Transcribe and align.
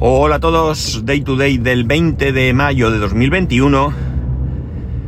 Hola 0.00 0.36
a 0.36 0.40
todos, 0.40 1.06
Day 1.06 1.20
to 1.20 1.36
Day 1.36 1.56
del 1.56 1.84
20 1.84 2.32
de 2.32 2.52
mayo 2.52 2.90
de 2.90 2.98
2021, 2.98 3.94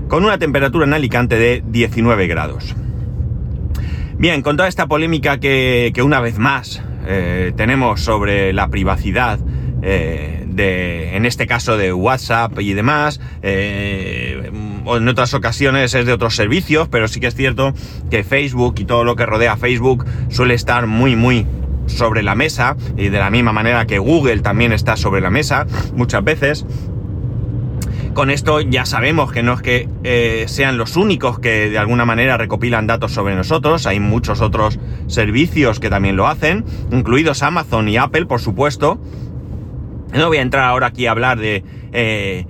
con 0.06 0.24
una 0.24 0.38
temperatura 0.38 0.86
en 0.86 0.94
Alicante 0.94 1.36
de 1.36 1.64
19 1.66 2.28
grados. 2.28 2.76
Bien, 4.16 4.42
con 4.42 4.56
toda 4.56 4.68
esta 4.68 4.86
polémica 4.86 5.40
que, 5.40 5.92
una 6.04 6.20
vez 6.20 6.38
más 6.38 6.84
eh, 7.04 7.52
tenemos 7.56 8.00
sobre 8.00 8.52
la 8.52 8.68
privacidad, 8.68 9.40
eh, 9.82 10.44
de, 10.46 11.16
en 11.16 11.26
este 11.26 11.48
caso 11.48 11.76
de 11.76 11.92
WhatsApp 11.92 12.56
y 12.60 12.72
demás, 12.72 13.20
eh, 13.42 14.52
o 14.84 14.98
en 14.98 15.08
otras 15.08 15.34
ocasiones 15.34 15.94
es 15.94 16.06
de 16.06 16.12
otros 16.12 16.36
servicios, 16.36 16.86
pero 16.86 17.08
sí 17.08 17.18
que 17.18 17.26
es 17.26 17.34
cierto 17.34 17.74
que 18.08 18.22
Facebook 18.22 18.76
y 18.78 18.84
todo 18.84 19.02
lo 19.02 19.16
que 19.16 19.26
rodea 19.26 19.56
Facebook 19.56 20.06
suele 20.28 20.54
estar 20.54 20.86
muy, 20.86 21.16
muy 21.16 21.44
sobre 21.86 22.22
la 22.22 22.34
mesa, 22.34 22.76
y 22.96 23.08
de 23.08 23.18
la 23.18 23.30
misma 23.30 23.52
manera 23.52 23.86
que 23.86 23.98
Google 23.98 24.40
también 24.40 24.72
está 24.72 24.96
sobre 24.96 25.20
la 25.20 25.30
mesa 25.30 25.66
muchas 25.94 26.22
veces. 26.24 26.66
Con 28.14 28.30
esto 28.30 28.62
ya 28.62 28.86
sabemos 28.86 29.30
que 29.30 29.42
no 29.42 29.52
es 29.52 29.60
que 29.60 29.90
eh, 30.02 30.44
sean 30.48 30.78
los 30.78 30.96
únicos 30.96 31.38
que 31.38 31.68
de 31.68 31.76
alguna 31.76 32.06
manera 32.06 32.38
recopilan 32.38 32.86
datos 32.86 33.12
sobre 33.12 33.34
nosotros, 33.34 33.86
hay 33.86 34.00
muchos 34.00 34.40
otros 34.40 34.78
servicios 35.06 35.80
que 35.80 35.90
también 35.90 36.16
lo 36.16 36.26
hacen, 36.26 36.64
incluidos 36.90 37.42
Amazon 37.42 37.90
y 37.90 37.98
Apple, 37.98 38.24
por 38.24 38.40
supuesto. 38.40 38.98
No 40.14 40.28
voy 40.28 40.38
a 40.38 40.42
entrar 40.42 40.64
ahora 40.64 40.86
aquí 40.86 41.06
a 41.06 41.10
hablar 41.10 41.38
de 41.38 41.62
eh, 41.92 42.46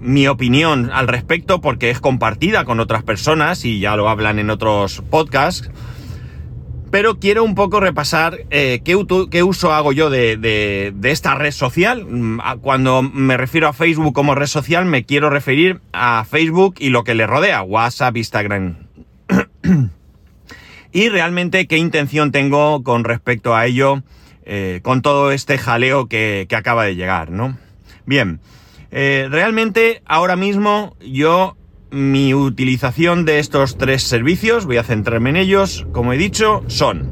mi 0.00 0.26
opinión 0.28 0.90
al 0.90 1.08
respecto 1.08 1.60
porque 1.60 1.90
es 1.90 2.00
compartida 2.00 2.64
con 2.64 2.80
otras 2.80 3.02
personas 3.02 3.66
y 3.66 3.80
ya 3.80 3.96
lo 3.96 4.08
hablan 4.08 4.38
en 4.38 4.48
otros 4.48 5.02
podcasts 5.10 5.70
pero 6.92 7.18
quiero 7.18 7.42
un 7.42 7.54
poco 7.54 7.80
repasar 7.80 8.40
eh, 8.50 8.82
qué, 8.84 8.94
uso 8.94 9.72
hago 9.72 9.92
yo 9.92 10.10
de, 10.10 10.92
esta 11.04 11.34
red 11.34 11.50
social. 11.50 12.04
Mm, 12.04 12.38
cuando 12.60 13.00
me 13.00 13.38
refiero 13.38 13.66
a 13.66 13.72
Facebook 13.72 14.12
como 14.12 14.34
red 14.34 14.46
social, 14.46 14.84
me 14.84 15.06
quiero 15.06 15.30
referir 15.30 15.80
a 15.94 16.26
Facebook 16.28 16.74
y 16.78 16.90
lo 16.90 17.02
que 17.02 17.14
le 17.14 17.26
rodea, 17.26 17.62
WhatsApp, 17.62 18.14
Instagram. 18.18 18.76
y 20.92 21.08
realmente 21.08 21.66
qué 21.66 21.78
intención 21.78 22.30
tengo 22.30 22.82
con 22.82 23.04
respecto 23.04 23.56
a 23.56 23.64
ello, 23.64 24.02
eh, 24.44 24.80
con 24.82 25.00
todo 25.00 25.32
este 25.32 25.56
jaleo 25.56 26.08
que, 26.08 26.46
acaba 26.54 26.84
de 26.84 26.94
llegar, 26.94 27.30
¿no? 27.30 27.56
Bien, 28.04 28.38
eh, 28.90 29.28
realmente 29.30 30.02
ahora 30.04 30.36
mismo 30.36 30.94
yo 31.00 31.56
mi 31.92 32.32
utilización 32.32 33.24
de 33.26 33.38
estos 33.38 33.76
tres 33.76 34.02
servicios, 34.02 34.64
voy 34.64 34.78
a 34.78 34.82
centrarme 34.82 35.30
en 35.30 35.36
ellos, 35.36 35.86
como 35.92 36.12
he 36.12 36.16
dicho, 36.16 36.62
son 36.66 37.10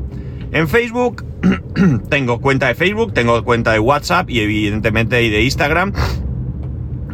en 0.52 0.68
Facebook, 0.68 1.24
tengo 2.08 2.40
cuenta 2.40 2.66
de 2.68 2.74
Facebook, 2.74 3.12
tengo 3.12 3.44
cuenta 3.44 3.72
de 3.72 3.78
WhatsApp 3.78 4.28
y 4.30 4.40
evidentemente 4.40 5.16
de 5.16 5.42
Instagram, 5.42 5.92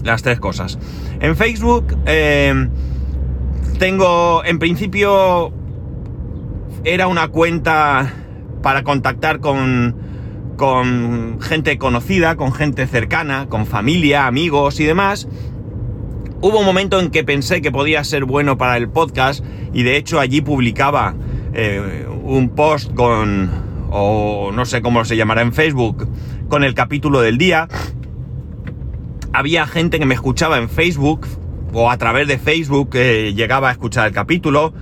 las 0.05 0.23
tres 0.23 0.39
cosas. 0.39 0.78
En 1.20 1.36
Facebook 1.36 1.98
eh, 2.06 2.69
tengo, 3.78 4.45
en 4.45 4.58
principio, 4.58 5.53
era 6.84 7.08
una 7.08 7.28
cuenta 7.28 8.14
para 8.62 8.84
contactar 8.84 9.41
con, 9.41 9.97
con 10.56 11.41
gente 11.41 11.78
conocida, 11.78 12.36
con 12.36 12.53
gente 12.53 12.86
cercana, 12.86 13.48
con 13.48 13.67
familia, 13.67 14.27
amigos 14.27 14.78
y 14.78 14.84
demás. 14.84 15.28
Hubo 16.41 16.59
un 16.59 16.67
momento 16.67 17.01
en 17.01 17.11
que 17.11 17.25
pensé 17.25 17.62
que 17.62 17.73
podía 17.73 18.05
ser 18.05 18.27
bueno 18.27 18.59
para 18.59 18.77
el 18.77 18.91
podcast 18.91 19.42
y 19.73 19.84
de 19.84 19.97
hecho 19.97 20.20
allí 20.20 20.42
publicaba 20.42 21.15
eh, 21.55 22.06
un 22.25 22.51
post 22.51 22.92
con, 22.92 23.51
o 23.91 24.51
no 24.53 24.67
sé 24.67 24.83
cómo 24.83 25.05
se 25.07 25.17
llamará 25.17 25.41
en 25.41 25.55
Facebook, 25.55 26.07
con 26.48 26.62
el 26.62 26.75
capítulo 26.75 27.23
del 27.23 27.39
día. 27.39 27.69
Había 29.33 29.67
gente 29.67 29.98
que 29.98 30.05
me 30.05 30.14
escuchaba 30.14 30.59
en 30.59 30.69
Facebook 30.69 31.27
o 31.73 31.91
a 31.91 31.97
través 31.97 32.29
de 32.29 32.39
Facebook 32.39 32.91
llegaba 32.95 33.70
a 33.70 33.73
escuchar 33.73 34.07
el 34.07 34.12
capítulo. 34.12 34.75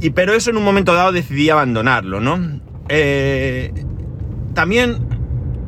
Y 0.00 0.10
pero 0.10 0.34
eso 0.34 0.50
en 0.50 0.58
un 0.58 0.64
momento 0.64 0.94
dado 0.94 1.12
decidí 1.12 1.48
abandonarlo, 1.48 2.20
¿no? 2.20 2.60
Eh, 2.88 3.72
también 4.54 4.98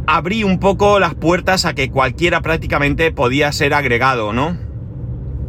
abrí 0.06 0.44
un 0.44 0.59
poco 0.59 0.98
las 1.00 1.14
puertas 1.14 1.64
a 1.64 1.74
que 1.74 1.91
cualquiera 1.91 2.42
prácticamente 2.42 3.12
podía 3.12 3.53
ser 3.53 3.72
agregado, 3.74 4.32
¿no? 4.32 4.72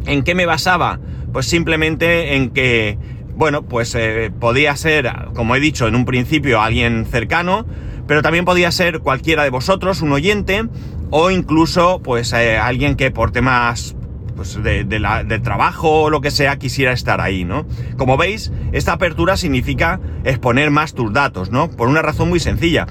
¿En 0.06 0.22
qué 0.22 0.34
me 0.34 0.46
basaba? 0.46 1.00
Pues 1.32 1.46
simplemente 1.46 2.36
en 2.36 2.50
que, 2.50 2.98
bueno, 3.34 3.62
pues 3.62 3.94
eh, 3.94 4.30
podía 4.38 4.76
ser, 4.76 5.10
como 5.34 5.56
he 5.56 5.60
dicho 5.60 5.88
en 5.88 5.94
un 5.94 6.04
principio, 6.04 6.60
alguien 6.60 7.06
cercano, 7.06 7.66
pero 8.06 8.22
también 8.22 8.44
podía 8.44 8.70
ser 8.70 9.00
cualquiera 9.00 9.44
de 9.44 9.50
vosotros, 9.50 10.02
un 10.02 10.12
oyente, 10.12 10.64
o 11.10 11.30
incluso, 11.30 12.00
pues, 12.02 12.32
eh, 12.32 12.58
alguien 12.58 12.96
que 12.96 13.10
por 13.10 13.30
temas 13.30 13.96
pues, 14.36 14.62
de, 14.62 14.84
de, 14.84 15.38
trabajo 15.38 16.02
o 16.02 16.10
lo 16.10 16.20
que 16.20 16.30
sea 16.30 16.58
quisiera 16.58 16.92
estar 16.92 17.20
ahí, 17.20 17.44
¿no? 17.44 17.66
Como 17.96 18.16
veis, 18.16 18.52
esta 18.72 18.92
apertura 18.92 19.36
significa 19.36 20.00
exponer 20.24 20.70
más 20.70 20.94
tus 20.94 21.12
datos, 21.12 21.50
¿no? 21.50 21.70
Por 21.70 21.88
una 21.88 22.02
razón 22.02 22.28
muy 22.28 22.40
sencilla. 22.40 22.86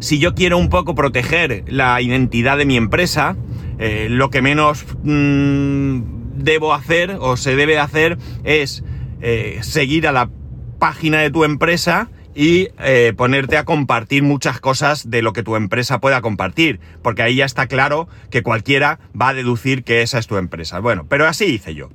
Si 0.00 0.18
yo 0.18 0.34
quiero 0.34 0.58
un 0.58 0.68
poco 0.68 0.94
proteger 0.94 1.64
la 1.68 2.00
identidad 2.00 2.58
de 2.58 2.66
mi 2.66 2.76
empresa, 2.76 3.36
eh, 3.84 4.06
lo 4.08 4.30
que 4.30 4.42
menos 4.42 4.86
mm, 5.02 6.02
debo 6.36 6.72
hacer 6.72 7.16
o 7.18 7.36
se 7.36 7.56
debe 7.56 7.80
hacer 7.80 8.16
es 8.44 8.84
eh, 9.20 9.58
seguir 9.62 10.06
a 10.06 10.12
la 10.12 10.30
página 10.78 11.18
de 11.18 11.32
tu 11.32 11.42
empresa 11.42 12.08
y 12.32 12.68
eh, 12.78 13.12
ponerte 13.16 13.56
a 13.56 13.64
compartir 13.64 14.22
muchas 14.22 14.60
cosas 14.60 15.10
de 15.10 15.20
lo 15.20 15.32
que 15.32 15.42
tu 15.42 15.56
empresa 15.56 16.00
pueda 16.00 16.20
compartir, 16.20 16.78
porque 17.02 17.22
ahí 17.22 17.34
ya 17.34 17.44
está 17.44 17.66
claro 17.66 18.06
que 18.30 18.44
cualquiera 18.44 19.00
va 19.20 19.30
a 19.30 19.34
deducir 19.34 19.82
que 19.82 20.02
esa 20.02 20.20
es 20.20 20.28
tu 20.28 20.36
empresa. 20.36 20.78
Bueno, 20.78 21.06
pero 21.08 21.26
así 21.26 21.46
hice 21.46 21.74
yo. 21.74 21.90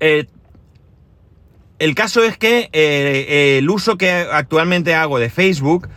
el 0.00 1.94
caso 1.94 2.22
es 2.24 2.36
que 2.36 2.68
el 3.58 3.70
uso 3.70 3.96
que 3.96 4.10
actualmente 4.10 4.94
hago 4.94 5.18
de 5.18 5.30
Facebook 5.30 5.88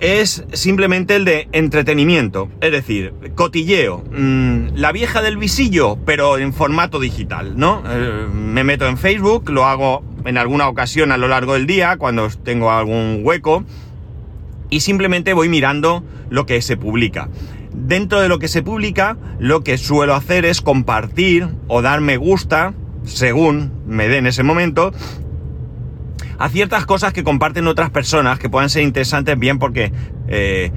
es 0.00 0.44
simplemente 0.52 1.16
el 1.16 1.24
de 1.24 1.48
entretenimiento, 1.52 2.48
es 2.60 2.72
decir, 2.72 3.12
cotilleo, 3.34 4.02
mm, 4.12 4.74
la 4.74 4.92
vieja 4.92 5.22
del 5.22 5.36
visillo, 5.36 5.98
pero 6.04 6.38
en 6.38 6.52
formato 6.52 7.00
digital, 7.00 7.54
¿no? 7.56 7.82
Eh, 7.86 8.26
me 8.32 8.64
meto 8.64 8.86
en 8.86 8.98
Facebook, 8.98 9.50
lo 9.50 9.64
hago 9.64 10.02
en 10.24 10.38
alguna 10.38 10.68
ocasión 10.68 11.12
a 11.12 11.16
lo 11.16 11.28
largo 11.28 11.54
del 11.54 11.66
día, 11.66 11.96
cuando 11.96 12.28
tengo 12.42 12.70
algún 12.70 13.20
hueco, 13.22 13.64
y 14.70 14.80
simplemente 14.80 15.34
voy 15.34 15.48
mirando 15.48 16.02
lo 16.30 16.46
que 16.46 16.62
se 16.62 16.76
publica. 16.76 17.28
Dentro 17.72 18.20
de 18.20 18.28
lo 18.28 18.38
que 18.38 18.48
se 18.48 18.62
publica, 18.62 19.16
lo 19.38 19.62
que 19.62 19.78
suelo 19.78 20.14
hacer 20.14 20.44
es 20.44 20.60
compartir 20.60 21.48
o 21.68 21.82
dar 21.82 22.00
me 22.00 22.16
gusta, 22.16 22.74
según 23.04 23.72
me 23.86 24.08
dé 24.08 24.18
en 24.18 24.26
ese 24.26 24.42
momento, 24.42 24.92
a 26.38 26.48
ciertas 26.48 26.86
cosas 26.86 27.12
que 27.12 27.24
comparten 27.24 27.66
otras 27.66 27.90
personas 27.90 28.38
que 28.38 28.48
puedan 28.48 28.70
ser 28.70 28.82
interesantes 28.82 29.38
bien 29.38 29.58
porque 29.58 29.92
eh, 30.28 30.70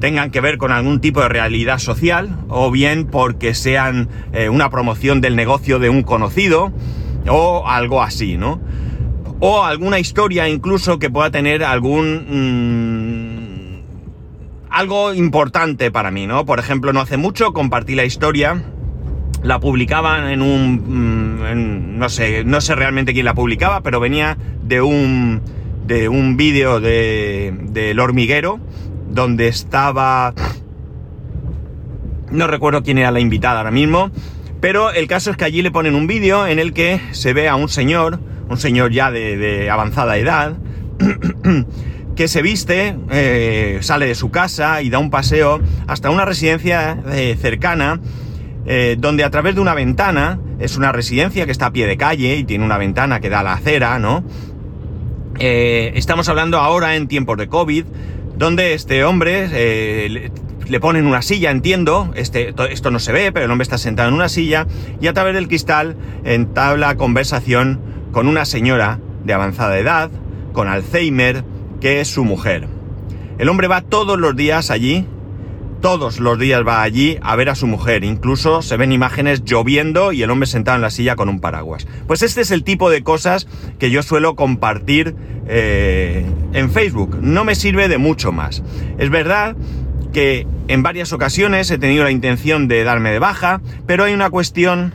tengan 0.00 0.30
que 0.30 0.40
ver 0.40 0.58
con 0.58 0.72
algún 0.72 1.00
tipo 1.00 1.20
de 1.20 1.28
realidad 1.28 1.78
social 1.78 2.36
o 2.48 2.70
bien 2.70 3.06
porque 3.06 3.54
sean 3.54 4.08
eh, 4.32 4.48
una 4.48 4.70
promoción 4.70 5.20
del 5.20 5.36
negocio 5.36 5.78
de 5.78 5.88
un 5.88 6.02
conocido 6.02 6.72
o 7.28 7.66
algo 7.66 8.02
así, 8.02 8.36
¿no? 8.36 8.60
O 9.40 9.64
alguna 9.64 9.98
historia 9.98 10.48
incluso 10.48 10.98
que 10.98 11.10
pueda 11.10 11.30
tener 11.30 11.64
algún... 11.64 12.26
Mm, 12.30 13.26
algo 14.70 15.14
importante 15.14 15.90
para 15.90 16.10
mí, 16.10 16.26
¿no? 16.26 16.44
Por 16.44 16.58
ejemplo, 16.58 16.92
no 16.92 17.00
hace 17.00 17.16
mucho 17.16 17.52
compartí 17.54 17.94
la 17.94 18.04
historia 18.04 18.62
la 19.46 19.60
publicaban 19.60 20.28
en 20.28 20.42
un... 20.42 21.94
Mm, 21.94 21.98
no 21.98 22.08
sé, 22.08 22.44
no 22.44 22.60
sé 22.60 22.74
realmente 22.74 23.12
quién 23.12 23.24
la 23.24 23.34
publicaba, 23.34 23.80
pero 23.80 24.00
venía 24.00 24.36
de 24.62 24.82
un, 24.82 25.40
de 25.86 26.08
un 26.08 26.36
vídeo 26.36 26.80
de, 26.80 27.54
del 27.70 28.00
hormiguero, 28.00 28.58
donde 29.08 29.48
estaba... 29.48 30.34
No 32.30 32.48
recuerdo 32.48 32.82
quién 32.82 32.98
era 32.98 33.12
la 33.12 33.20
invitada 33.20 33.58
ahora 33.58 33.70
mismo, 33.70 34.10
pero 34.60 34.90
el 34.90 35.06
caso 35.06 35.30
es 35.30 35.36
que 35.36 35.44
allí 35.44 35.62
le 35.62 35.70
ponen 35.70 35.94
un 35.94 36.08
vídeo 36.08 36.46
en 36.46 36.58
el 36.58 36.72
que 36.72 37.00
se 37.12 37.32
ve 37.32 37.48
a 37.48 37.54
un 37.54 37.68
señor, 37.68 38.18
un 38.50 38.58
señor 38.58 38.90
ya 38.90 39.12
de, 39.12 39.70
avanzada 39.70 40.16
edad, 40.16 40.56
que 42.16 42.26
se 42.26 42.42
viste, 42.42 42.96
eh, 43.10 43.78
sale 43.82 44.06
de 44.06 44.16
su 44.16 44.30
casa 44.32 44.82
y 44.82 44.90
da 44.90 44.98
un 44.98 45.10
paseo 45.10 45.60
hasta 45.86 46.10
una 46.10 46.24
residencia 46.24 46.98
eh, 47.12 47.36
cercana 47.40 48.00
eh, 48.66 48.96
donde 48.98 49.24
a 49.24 49.30
través 49.30 49.54
de 49.54 49.60
una 49.60 49.74
ventana, 49.74 50.38
es 50.58 50.76
una 50.76 50.92
residencia 50.92 51.46
que 51.46 51.52
está 51.52 51.66
a 51.66 51.72
pie 51.72 51.86
de 51.86 51.96
calle 51.96 52.36
y 52.36 52.44
tiene 52.44 52.64
una 52.64 52.78
ventana 52.78 53.20
que 53.20 53.28
da 53.28 53.40
a 53.40 53.42
la 53.42 53.52
acera, 53.52 53.98
¿no? 53.98 54.24
Eh, 55.38 55.92
estamos 55.94 56.28
hablando 56.28 56.58
ahora 56.58 56.96
en 56.96 57.08
tiempos 57.08 57.36
de 57.36 57.46
COVID, 57.48 57.84
donde 58.36 58.74
este 58.74 59.04
hombre 59.04 59.48
eh, 59.52 60.30
le, 60.66 60.80
ponen 60.80 61.06
una 61.06 61.22
silla, 61.22 61.50
entiendo, 61.50 62.10
este, 62.16 62.54
esto 62.70 62.90
no 62.90 62.98
se 62.98 63.12
ve, 63.12 63.32
pero 63.32 63.44
el 63.44 63.50
hombre 63.50 63.62
está 63.62 63.78
sentado 63.78 64.08
en 64.08 64.14
una 64.14 64.28
silla 64.28 64.66
y 65.00 65.06
a 65.06 65.12
través 65.12 65.34
del 65.34 65.48
cristal 65.48 65.96
entabla 66.24 66.96
conversación 66.96 67.80
con 68.12 68.28
una 68.28 68.44
señora 68.46 68.98
de 69.24 69.32
avanzada 69.32 69.78
edad, 69.78 70.10
con 70.52 70.68
Alzheimer, 70.68 71.44
que 71.80 72.00
es 72.00 72.08
su 72.08 72.24
mujer. 72.24 72.66
El 73.38 73.48
hombre 73.50 73.68
va 73.68 73.82
todos 73.82 74.18
los 74.18 74.34
días 74.34 74.70
allí, 74.70 75.06
todos 75.80 76.20
los 76.20 76.38
días 76.38 76.62
va 76.66 76.82
allí 76.82 77.18
a 77.22 77.36
ver 77.36 77.48
a 77.48 77.54
su 77.54 77.66
mujer. 77.66 78.04
Incluso 78.04 78.62
se 78.62 78.76
ven 78.76 78.92
imágenes 78.92 79.44
lloviendo 79.44 80.12
y 80.12 80.22
el 80.22 80.30
hombre 80.30 80.46
sentado 80.46 80.76
en 80.76 80.82
la 80.82 80.90
silla 80.90 81.16
con 81.16 81.28
un 81.28 81.40
paraguas. 81.40 81.86
Pues 82.06 82.22
este 82.22 82.40
es 82.40 82.50
el 82.50 82.64
tipo 82.64 82.90
de 82.90 83.02
cosas 83.02 83.46
que 83.78 83.90
yo 83.90 84.02
suelo 84.02 84.36
compartir 84.36 85.14
eh, 85.48 86.26
en 86.52 86.70
Facebook. 86.70 87.18
No 87.20 87.44
me 87.44 87.54
sirve 87.54 87.88
de 87.88 87.98
mucho 87.98 88.32
más. 88.32 88.62
Es 88.98 89.10
verdad 89.10 89.56
que 90.12 90.46
en 90.68 90.82
varias 90.82 91.12
ocasiones 91.12 91.70
he 91.70 91.78
tenido 91.78 92.04
la 92.04 92.10
intención 92.10 92.68
de 92.68 92.84
darme 92.84 93.10
de 93.10 93.18
baja, 93.18 93.60
pero 93.86 94.04
hay 94.04 94.14
una 94.14 94.30
cuestión 94.30 94.94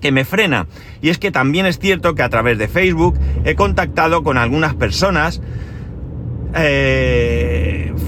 que 0.00 0.12
me 0.12 0.24
frena. 0.24 0.66
Y 1.00 1.10
es 1.10 1.18
que 1.18 1.30
también 1.30 1.66
es 1.66 1.78
cierto 1.78 2.14
que 2.14 2.22
a 2.22 2.28
través 2.28 2.58
de 2.58 2.68
Facebook 2.68 3.18
he 3.44 3.54
contactado 3.54 4.22
con 4.22 4.36
algunas 4.36 4.74
personas 4.74 5.40
eh, 6.54 7.45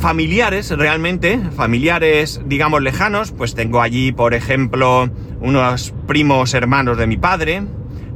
familiares 0.01 0.71
realmente, 0.71 1.41
familiares 1.57 2.41
digamos 2.47 2.83
lejanos, 2.83 3.33
pues 3.33 3.55
tengo 3.55 3.83
allí 3.83 4.13
por 4.13 4.35
ejemplo 4.35 5.11
unos 5.41 5.95
primos 6.07 6.55
hermanos 6.55 6.97
de 6.99 7.07
mi 7.07 7.17
padre, 7.17 7.65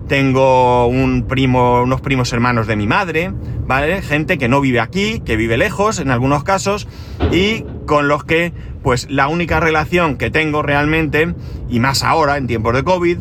tengo 0.08 0.86
un 0.86 1.26
primo, 1.26 1.82
unos 1.82 2.00
primos 2.00 2.32
hermanos 2.32 2.66
de 2.66 2.76
mi 2.76 2.86
madre, 2.86 3.32
¿vale? 3.66 4.02
Gente 4.02 4.38
que 4.38 4.48
no 4.48 4.60
vive 4.60 4.80
aquí, 4.80 5.20
que 5.20 5.36
vive 5.36 5.56
lejos 5.56 5.98
en 5.98 6.10
algunos 6.10 6.44
casos 6.44 6.86
y 7.30 7.64
con 7.86 8.08
los 8.08 8.24
que 8.24 8.52
pues 8.82 9.08
la 9.10 9.28
única 9.28 9.60
relación 9.60 10.16
que 10.16 10.30
tengo 10.30 10.62
realmente, 10.62 11.34
y 11.68 11.80
más 11.80 12.02
ahora 12.02 12.36
en 12.36 12.46
tiempos 12.46 12.74
de 12.74 12.84
COVID, 12.84 13.18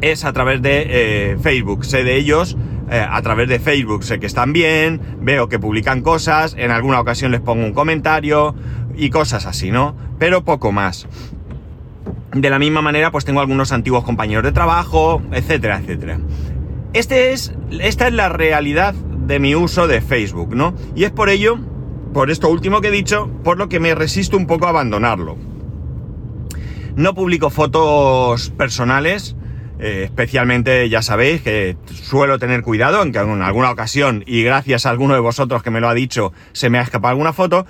es 0.00 0.24
a 0.24 0.32
través 0.32 0.62
de 0.62 0.86
eh, 0.88 1.36
Facebook. 1.40 1.84
Sé 1.84 2.04
de 2.04 2.16
ellos 2.16 2.56
eh, 2.90 3.06
a 3.08 3.22
través 3.22 3.48
de 3.48 3.60
Facebook. 3.60 4.02
Sé 4.02 4.18
que 4.18 4.26
están 4.26 4.52
bien, 4.52 5.00
veo 5.20 5.48
que 5.48 5.58
publican 5.58 6.02
cosas, 6.02 6.56
en 6.58 6.70
alguna 6.70 7.00
ocasión 7.00 7.30
les 7.30 7.40
pongo 7.40 7.64
un 7.64 7.72
comentario 7.72 8.54
y 8.96 9.10
cosas 9.10 9.46
así, 9.46 9.70
¿no? 9.70 9.94
Pero 10.18 10.44
poco 10.44 10.72
más. 10.72 11.06
De 12.34 12.50
la 12.50 12.58
misma 12.58 12.82
manera, 12.82 13.10
pues 13.10 13.24
tengo 13.24 13.40
algunos 13.40 13.72
antiguos 13.72 14.04
compañeros 14.04 14.44
de 14.44 14.52
trabajo, 14.52 15.22
etcétera, 15.32 15.78
etcétera. 15.78 16.18
Este 16.92 17.32
es, 17.32 17.54
esta 17.70 18.08
es 18.08 18.12
la 18.12 18.28
realidad 18.28 18.94
de 18.94 19.38
mi 19.38 19.54
uso 19.54 19.86
de 19.86 20.00
Facebook, 20.00 20.56
¿no? 20.56 20.74
Y 20.96 21.04
es 21.04 21.12
por 21.12 21.30
ello, 21.30 21.58
por 22.12 22.30
esto 22.30 22.48
último 22.48 22.80
que 22.80 22.88
he 22.88 22.92
dicho, 22.92 23.30
por 23.44 23.56
lo 23.56 23.68
que 23.68 23.78
me 23.78 23.94
resisto 23.94 24.36
un 24.36 24.48
poco 24.48 24.66
a 24.66 24.70
abandonarlo. 24.70 25.36
No 26.96 27.14
publico 27.14 27.50
fotos 27.50 28.50
personales, 28.50 29.36
eh, 29.82 30.02
especialmente 30.04 30.90
ya 30.90 31.00
sabéis 31.00 31.40
que 31.40 31.76
suelo 31.90 32.38
tener 32.38 32.60
cuidado, 32.62 32.98
aunque 32.98 33.18
en 33.18 33.40
alguna 33.40 33.70
ocasión, 33.70 34.22
y 34.26 34.42
gracias 34.42 34.84
a 34.84 34.90
alguno 34.90 35.14
de 35.14 35.20
vosotros 35.20 35.62
que 35.62 35.70
me 35.70 35.80
lo 35.80 35.88
ha 35.88 35.94
dicho, 35.94 36.34
se 36.52 36.68
me 36.68 36.78
ha 36.78 36.82
escapado 36.82 37.12
alguna 37.12 37.32
foto. 37.32 37.66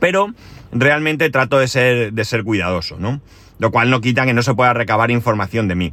Pero 0.00 0.34
realmente 0.72 1.30
trato 1.30 1.60
de 1.60 1.68
ser, 1.68 2.12
de 2.12 2.24
ser 2.24 2.42
cuidadoso, 2.42 2.96
¿no? 2.98 3.20
Lo 3.60 3.70
cual 3.70 3.90
no 3.90 4.00
quita 4.00 4.26
que 4.26 4.34
no 4.34 4.42
se 4.42 4.54
pueda 4.54 4.74
recabar 4.74 5.12
información 5.12 5.68
de 5.68 5.76
mí. 5.76 5.92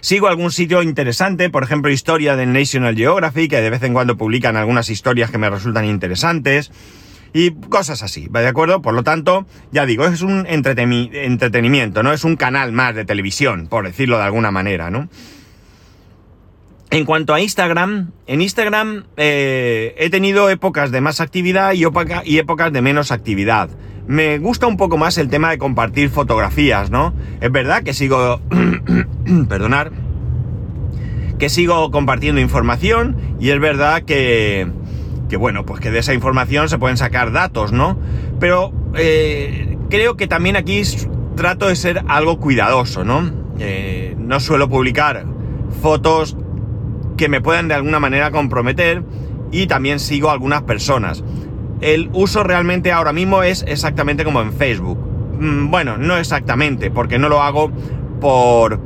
Sigo 0.00 0.28
algún 0.28 0.52
sitio 0.52 0.84
interesante, 0.84 1.50
por 1.50 1.64
ejemplo, 1.64 1.90
historia 1.90 2.36
del 2.36 2.52
National 2.52 2.94
Geographic, 2.94 3.50
que 3.50 3.60
de 3.60 3.70
vez 3.70 3.82
en 3.82 3.94
cuando 3.94 4.16
publican 4.16 4.56
algunas 4.56 4.90
historias 4.90 5.32
que 5.32 5.38
me 5.38 5.50
resultan 5.50 5.86
interesantes 5.86 6.70
y 7.32 7.52
cosas 7.52 8.02
así, 8.02 8.28
¿va 8.28 8.40
de 8.40 8.48
acuerdo? 8.48 8.82
Por 8.82 8.94
lo 8.94 9.02
tanto, 9.02 9.46
ya 9.72 9.86
digo, 9.86 10.06
es 10.06 10.22
un 10.22 10.46
entretenimiento, 10.46 12.02
¿no? 12.02 12.12
Es 12.12 12.24
un 12.24 12.36
canal 12.36 12.72
más 12.72 12.94
de 12.94 13.04
televisión, 13.04 13.66
por 13.68 13.86
decirlo 13.86 14.18
de 14.18 14.24
alguna 14.24 14.50
manera, 14.50 14.90
¿no? 14.90 15.08
En 16.90 17.04
cuanto 17.04 17.34
a 17.34 17.40
Instagram, 17.40 18.12
en 18.26 18.40
Instagram 18.40 19.04
eh, 19.18 19.94
he 19.98 20.08
tenido 20.08 20.48
épocas 20.48 20.90
de 20.90 21.02
más 21.02 21.20
actividad 21.20 21.74
y, 21.74 21.84
y 22.24 22.38
épocas 22.38 22.72
de 22.72 22.80
menos 22.80 23.12
actividad. 23.12 23.68
Me 24.06 24.38
gusta 24.38 24.66
un 24.66 24.78
poco 24.78 24.96
más 24.96 25.18
el 25.18 25.28
tema 25.28 25.50
de 25.50 25.58
compartir 25.58 26.08
fotografías, 26.08 26.90
¿no? 26.90 27.12
Es 27.42 27.52
verdad 27.52 27.82
que 27.82 27.92
sigo... 27.92 28.40
perdonar. 29.48 29.92
Que 31.38 31.50
sigo 31.50 31.90
compartiendo 31.90 32.40
información 32.40 33.16
y 33.38 33.50
es 33.50 33.60
verdad 33.60 34.02
que 34.02 34.66
que 35.28 35.36
bueno, 35.36 35.64
pues 35.64 35.80
que 35.80 35.90
de 35.90 35.98
esa 35.98 36.14
información 36.14 36.68
se 36.68 36.78
pueden 36.78 36.96
sacar 36.96 37.32
datos, 37.32 37.72
¿no? 37.72 37.98
Pero 38.40 38.72
eh, 38.96 39.76
creo 39.90 40.16
que 40.16 40.26
también 40.26 40.56
aquí 40.56 40.82
trato 41.36 41.68
de 41.68 41.76
ser 41.76 42.02
algo 42.08 42.38
cuidadoso, 42.40 43.04
¿no? 43.04 43.30
Eh, 43.58 44.14
no 44.18 44.40
suelo 44.40 44.68
publicar 44.68 45.24
fotos 45.82 46.36
que 47.16 47.28
me 47.28 47.40
puedan 47.40 47.68
de 47.68 47.74
alguna 47.74 48.00
manera 48.00 48.30
comprometer 48.30 49.02
y 49.52 49.66
también 49.66 50.00
sigo 50.00 50.30
a 50.30 50.32
algunas 50.32 50.62
personas. 50.62 51.24
El 51.80 52.10
uso 52.12 52.42
realmente 52.42 52.92
ahora 52.92 53.12
mismo 53.12 53.42
es 53.42 53.64
exactamente 53.68 54.24
como 54.24 54.40
en 54.40 54.52
Facebook. 54.52 54.98
Mm, 55.38 55.70
bueno, 55.70 55.98
no 55.98 56.16
exactamente, 56.16 56.90
porque 56.90 57.18
no 57.18 57.28
lo 57.28 57.42
hago 57.42 57.70
por 58.20 58.80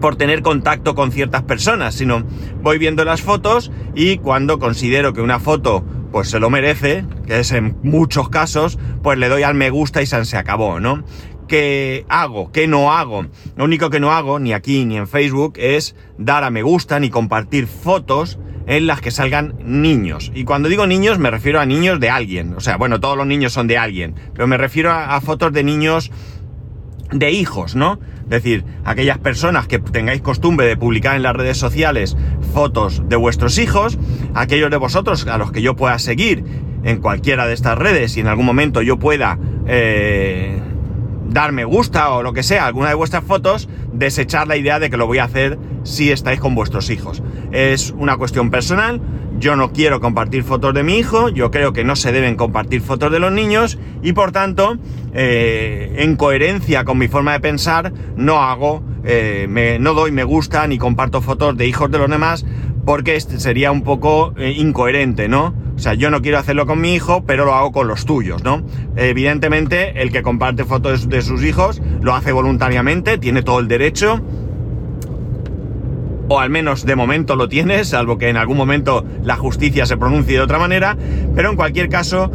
por 0.00 0.16
tener 0.16 0.42
contacto 0.42 0.94
con 0.94 1.12
ciertas 1.12 1.42
personas, 1.42 1.94
sino 1.94 2.24
voy 2.62 2.78
viendo 2.78 3.04
las 3.04 3.22
fotos 3.22 3.70
y 3.94 4.18
cuando 4.18 4.58
considero 4.58 5.12
que 5.12 5.20
una 5.20 5.40
foto 5.40 5.84
pues 6.12 6.28
se 6.28 6.40
lo 6.40 6.50
merece, 6.50 7.04
que 7.26 7.40
es 7.40 7.52
en 7.52 7.76
muchos 7.82 8.28
casos, 8.28 8.78
pues 9.02 9.18
le 9.18 9.28
doy 9.28 9.42
al 9.44 9.54
me 9.54 9.70
gusta 9.70 10.02
y 10.02 10.06
se 10.06 10.36
acabó, 10.36 10.80
¿no? 10.80 11.04
¿Qué 11.46 12.04
hago? 12.08 12.52
¿Qué 12.52 12.66
no 12.68 12.92
hago? 12.92 13.26
Lo 13.56 13.64
único 13.64 13.90
que 13.90 14.00
no 14.00 14.12
hago, 14.12 14.38
ni 14.38 14.52
aquí 14.52 14.84
ni 14.84 14.96
en 14.96 15.08
Facebook, 15.08 15.54
es 15.56 15.96
dar 16.18 16.44
a 16.44 16.50
me 16.50 16.62
gusta 16.62 17.00
ni 17.00 17.10
compartir 17.10 17.66
fotos 17.66 18.38
en 18.66 18.86
las 18.86 19.00
que 19.00 19.10
salgan 19.10 19.54
niños. 19.64 20.30
Y 20.32 20.44
cuando 20.44 20.68
digo 20.68 20.86
niños 20.86 21.18
me 21.18 21.28
refiero 21.28 21.58
a 21.58 21.66
niños 21.66 21.98
de 21.98 22.08
alguien. 22.08 22.54
O 22.54 22.60
sea, 22.60 22.76
bueno, 22.76 23.00
todos 23.00 23.16
los 23.16 23.26
niños 23.26 23.52
son 23.52 23.66
de 23.66 23.78
alguien, 23.78 24.14
pero 24.32 24.46
me 24.46 24.56
refiero 24.56 24.92
a, 24.92 25.20
fotos 25.20 25.52
de 25.52 25.64
niños 25.64 26.12
de 27.10 27.32
hijos, 27.32 27.74
¿no? 27.74 27.98
Es 28.30 28.44
decir, 28.44 28.64
aquellas 28.84 29.18
personas 29.18 29.66
que 29.66 29.80
tengáis 29.80 30.20
costumbre 30.22 30.64
de 30.68 30.76
publicar 30.76 31.16
en 31.16 31.24
las 31.24 31.34
redes 31.34 31.58
sociales 31.58 32.16
fotos 32.54 33.02
de 33.08 33.16
vuestros 33.16 33.58
hijos, 33.58 33.98
aquellos 34.34 34.70
de 34.70 34.76
vosotros 34.76 35.26
a 35.26 35.36
los 35.36 35.50
que 35.50 35.62
yo 35.62 35.74
pueda 35.74 35.98
seguir 35.98 36.44
en 36.84 36.98
cualquiera 36.98 37.48
de 37.48 37.54
estas 37.54 37.76
redes 37.76 38.16
y 38.16 38.20
en 38.20 38.28
algún 38.28 38.46
momento 38.46 38.82
yo 38.82 39.00
pueda 39.00 39.36
eh, 39.66 40.60
dar 41.28 41.52
gusta 41.64 42.10
o 42.10 42.22
lo 42.22 42.32
que 42.32 42.44
sea 42.44 42.66
alguna 42.66 42.90
de 42.90 42.94
vuestras 42.94 43.24
fotos, 43.24 43.68
desechar 43.92 44.46
la 44.46 44.56
idea 44.56 44.78
de 44.78 44.90
que 44.90 44.96
lo 44.96 45.08
voy 45.08 45.18
a 45.18 45.24
hacer 45.24 45.58
si 45.82 46.12
estáis 46.12 46.38
con 46.38 46.54
vuestros 46.54 46.88
hijos. 46.88 47.24
Es 47.50 47.92
una 47.98 48.16
cuestión 48.16 48.50
personal, 48.50 49.00
yo 49.40 49.56
no 49.56 49.72
quiero 49.72 50.00
compartir 50.00 50.44
fotos 50.44 50.74
de 50.74 50.82
mi 50.82 50.98
hijo, 50.98 51.30
yo 51.30 51.50
creo 51.50 51.72
que 51.72 51.82
no 51.82 51.96
se 51.96 52.12
deben 52.12 52.36
compartir 52.36 52.82
fotos 52.82 53.10
de 53.10 53.18
los 53.18 53.32
niños 53.32 53.78
y 54.02 54.12
por 54.12 54.32
tanto, 54.32 54.76
eh, 55.14 55.96
en 55.96 56.16
coherencia 56.16 56.84
con 56.84 56.98
mi 56.98 57.08
forma 57.08 57.32
de 57.32 57.40
pensar, 57.40 57.92
no 58.16 58.42
hago, 58.42 58.82
eh, 59.02 59.78
no 59.80 59.94
doy 59.94 60.12
me 60.12 60.24
gusta 60.24 60.66
ni 60.66 60.76
comparto 60.76 61.22
fotos 61.22 61.56
de 61.56 61.66
hijos 61.66 61.90
de 61.90 61.98
los 61.98 62.10
demás 62.10 62.44
porque 62.84 63.16
este 63.16 63.40
sería 63.40 63.72
un 63.72 63.82
poco 63.82 64.34
eh, 64.36 64.52
incoherente, 64.56 65.28
¿no? 65.28 65.54
O 65.74 65.78
sea, 65.78 65.94
yo 65.94 66.10
no 66.10 66.20
quiero 66.20 66.38
hacerlo 66.38 66.66
con 66.66 66.80
mi 66.80 66.94
hijo, 66.94 67.24
pero 67.24 67.46
lo 67.46 67.54
hago 67.54 67.72
con 67.72 67.88
los 67.88 68.04
tuyos, 68.04 68.44
¿no? 68.44 68.62
Evidentemente, 68.96 70.02
el 70.02 70.12
que 70.12 70.22
comparte 70.22 70.64
fotos 70.64 71.08
de 71.08 71.22
sus 71.22 71.42
hijos 71.42 71.80
lo 72.02 72.14
hace 72.14 72.32
voluntariamente, 72.32 73.16
tiene 73.16 73.42
todo 73.42 73.60
el 73.60 73.68
derecho 73.68 74.22
o 76.30 76.38
al 76.38 76.48
menos 76.48 76.86
de 76.86 76.94
momento 76.94 77.34
lo 77.34 77.48
tienes, 77.48 77.88
salvo 77.88 78.16
que 78.16 78.28
en 78.28 78.36
algún 78.36 78.56
momento 78.56 79.04
la 79.24 79.34
justicia 79.34 79.84
se 79.84 79.96
pronuncie 79.96 80.36
de 80.36 80.40
otra 80.40 80.60
manera, 80.60 80.96
pero 81.34 81.50
en 81.50 81.56
cualquier 81.56 81.88
caso, 81.88 82.30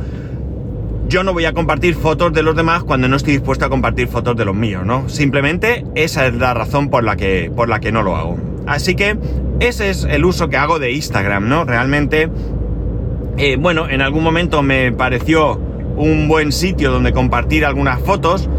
yo 1.07 1.23
no 1.23 1.31
voy 1.31 1.45
a 1.45 1.53
compartir 1.53 1.95
fotos 1.95 2.33
de 2.33 2.43
los 2.43 2.57
demás 2.57 2.83
cuando 2.83 3.07
no 3.07 3.15
estoy 3.15 3.37
dispuesto 3.37 3.63
a 3.63 3.69
compartir 3.69 4.09
fotos 4.09 4.35
de 4.35 4.43
los 4.43 4.53
míos, 4.53 4.85
¿no? 4.85 5.07
Simplemente 5.07 5.85
esa 5.95 6.27
es 6.27 6.33
la 6.33 6.53
razón 6.53 6.89
por 6.89 7.05
la 7.05 7.15
que, 7.15 7.49
por 7.55 7.69
la 7.69 7.79
que 7.79 7.93
no 7.93 8.03
lo 8.03 8.17
hago. 8.17 8.37
Así 8.67 8.95
que 8.95 9.17
ese 9.61 9.89
es 9.89 10.03
el 10.03 10.25
uso 10.25 10.49
que 10.49 10.57
hago 10.57 10.77
de 10.77 10.91
Instagram, 10.91 11.47
¿no? 11.47 11.63
Realmente, 11.63 12.29
eh, 13.37 13.55
bueno, 13.57 13.87
en 13.87 14.01
algún 14.01 14.25
momento 14.25 14.61
me 14.61 14.91
pareció 14.91 15.53
un 15.95 16.27
buen 16.27 16.51
sitio 16.51 16.91
donde 16.91 17.13
compartir 17.13 17.63
algunas 17.63 18.01
fotos, 18.01 18.49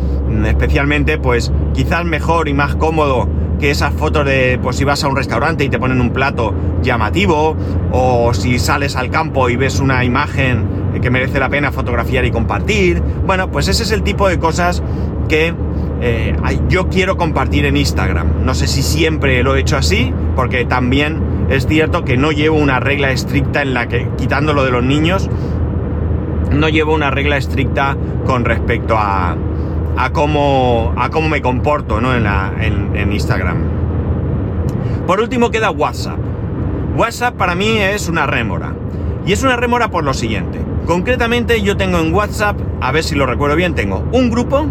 especialmente 0.47 1.19
pues 1.19 1.52
quizás 1.75 2.07
mejor 2.07 2.49
y 2.49 2.55
más 2.55 2.75
cómodo 2.76 3.28
que 3.58 3.70
esas 3.70 3.92
fotos 3.94 4.25
de, 4.25 4.58
pues 4.62 4.76
si 4.76 4.84
vas 4.84 5.02
a 5.04 5.08
un 5.08 5.16
restaurante 5.16 5.64
y 5.64 5.68
te 5.68 5.78
ponen 5.78 6.00
un 6.00 6.10
plato 6.10 6.54
llamativo, 6.82 7.56
o 7.92 8.34
si 8.34 8.58
sales 8.58 8.96
al 8.96 9.10
campo 9.10 9.48
y 9.48 9.56
ves 9.56 9.80
una 9.80 10.04
imagen 10.04 10.76
que 11.00 11.10
merece 11.10 11.38
la 11.38 11.48
pena 11.48 11.72
fotografiar 11.72 12.25
y 12.25 12.30
compartir. 12.30 13.02
Bueno, 13.26 13.50
pues 13.50 13.68
ese 13.68 13.82
es 13.82 13.92
el 13.92 14.02
tipo 14.02 14.28
de 14.28 14.38
cosas 14.38 14.82
que 15.28 15.54
eh, 16.00 16.36
yo 16.68 16.88
quiero 16.88 17.16
compartir 17.16 17.64
en 17.64 17.76
Instagram. 17.76 18.44
No 18.44 18.54
sé 18.54 18.66
si 18.66 18.82
siempre 18.82 19.42
lo 19.42 19.56
he 19.56 19.60
hecho 19.60 19.76
así, 19.76 20.12
porque 20.34 20.64
también 20.64 21.46
es 21.48 21.66
cierto 21.66 22.04
que 22.04 22.16
no 22.16 22.32
llevo 22.32 22.58
una 22.58 22.80
regla 22.80 23.10
estricta 23.10 23.62
en 23.62 23.75
la 23.75 23.88
que, 23.88 24.08
quitando 24.16 24.52
lo 24.52 24.64
de 24.64 24.70
los 24.70 24.84
niños, 24.84 25.28
no 26.50 26.68
llevo 26.68 26.94
una 26.94 27.10
regla 27.10 27.36
estricta 27.36 27.96
con 28.25 28.44
respecto 28.44 28.96
a, 28.96 29.36
a 29.96 30.10
cómo, 30.10 30.94
a 30.96 31.10
cómo 31.10 31.28
me 31.28 31.40
comporto 31.40 32.00
¿no? 32.00 32.14
en, 32.14 32.24
la, 32.24 32.52
en, 32.60 33.12
Instagram. 33.12 33.56
Por 35.06 35.20
último 35.20 35.50
queda 35.50 35.70
WhatsApp. 35.70 36.18
WhatsApp 36.96 37.36
para 37.36 37.54
mí 37.54 37.78
es 37.78 38.08
una 38.08 38.26
rémora. 38.26 38.74
Y 39.26 39.32
es 39.32 39.42
una 39.42 39.56
rémora 39.56 39.88
por 39.88 40.04
lo 40.04 40.14
siguiente. 40.14 40.60
Concretamente 40.86 41.60
yo 41.62 41.76
tengo 41.76 41.98
en 41.98 42.14
WhatsApp, 42.14 42.56
a 42.80 42.92
ver 42.92 43.02
si 43.02 43.14
lo 43.14 43.26
recuerdo 43.26 43.56
bien, 43.56 43.74
tengo 43.74 44.04
un 44.12 44.30
grupo 44.30 44.66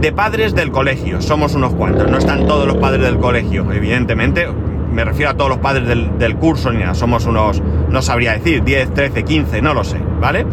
de 0.00 0.12
padres 0.12 0.54
del 0.54 0.72
colegio. 0.72 1.22
Somos 1.22 1.54
unos 1.54 1.74
cuantos, 1.74 2.10
no 2.10 2.18
están 2.18 2.46
todos 2.46 2.66
los 2.66 2.76
padres 2.76 3.02
del 3.02 3.18
colegio, 3.18 3.70
evidentemente. 3.72 4.48
Me 4.92 5.04
refiero 5.04 5.32
a 5.32 5.34
todos 5.34 5.50
los 5.50 5.58
padres 5.58 5.88
del, 5.88 6.36
curso, 6.36 6.72
ni. 6.72 6.82
Somos 6.94 7.26
unos, 7.26 7.62
no 7.88 8.02
sabría 8.02 8.32
decir, 8.32 8.62
10, 8.62 8.94
13, 8.94 9.24
15, 9.24 9.62
no 9.62 9.74
lo 9.74 9.84
sé, 9.84 9.98
¿vale? 10.20 10.46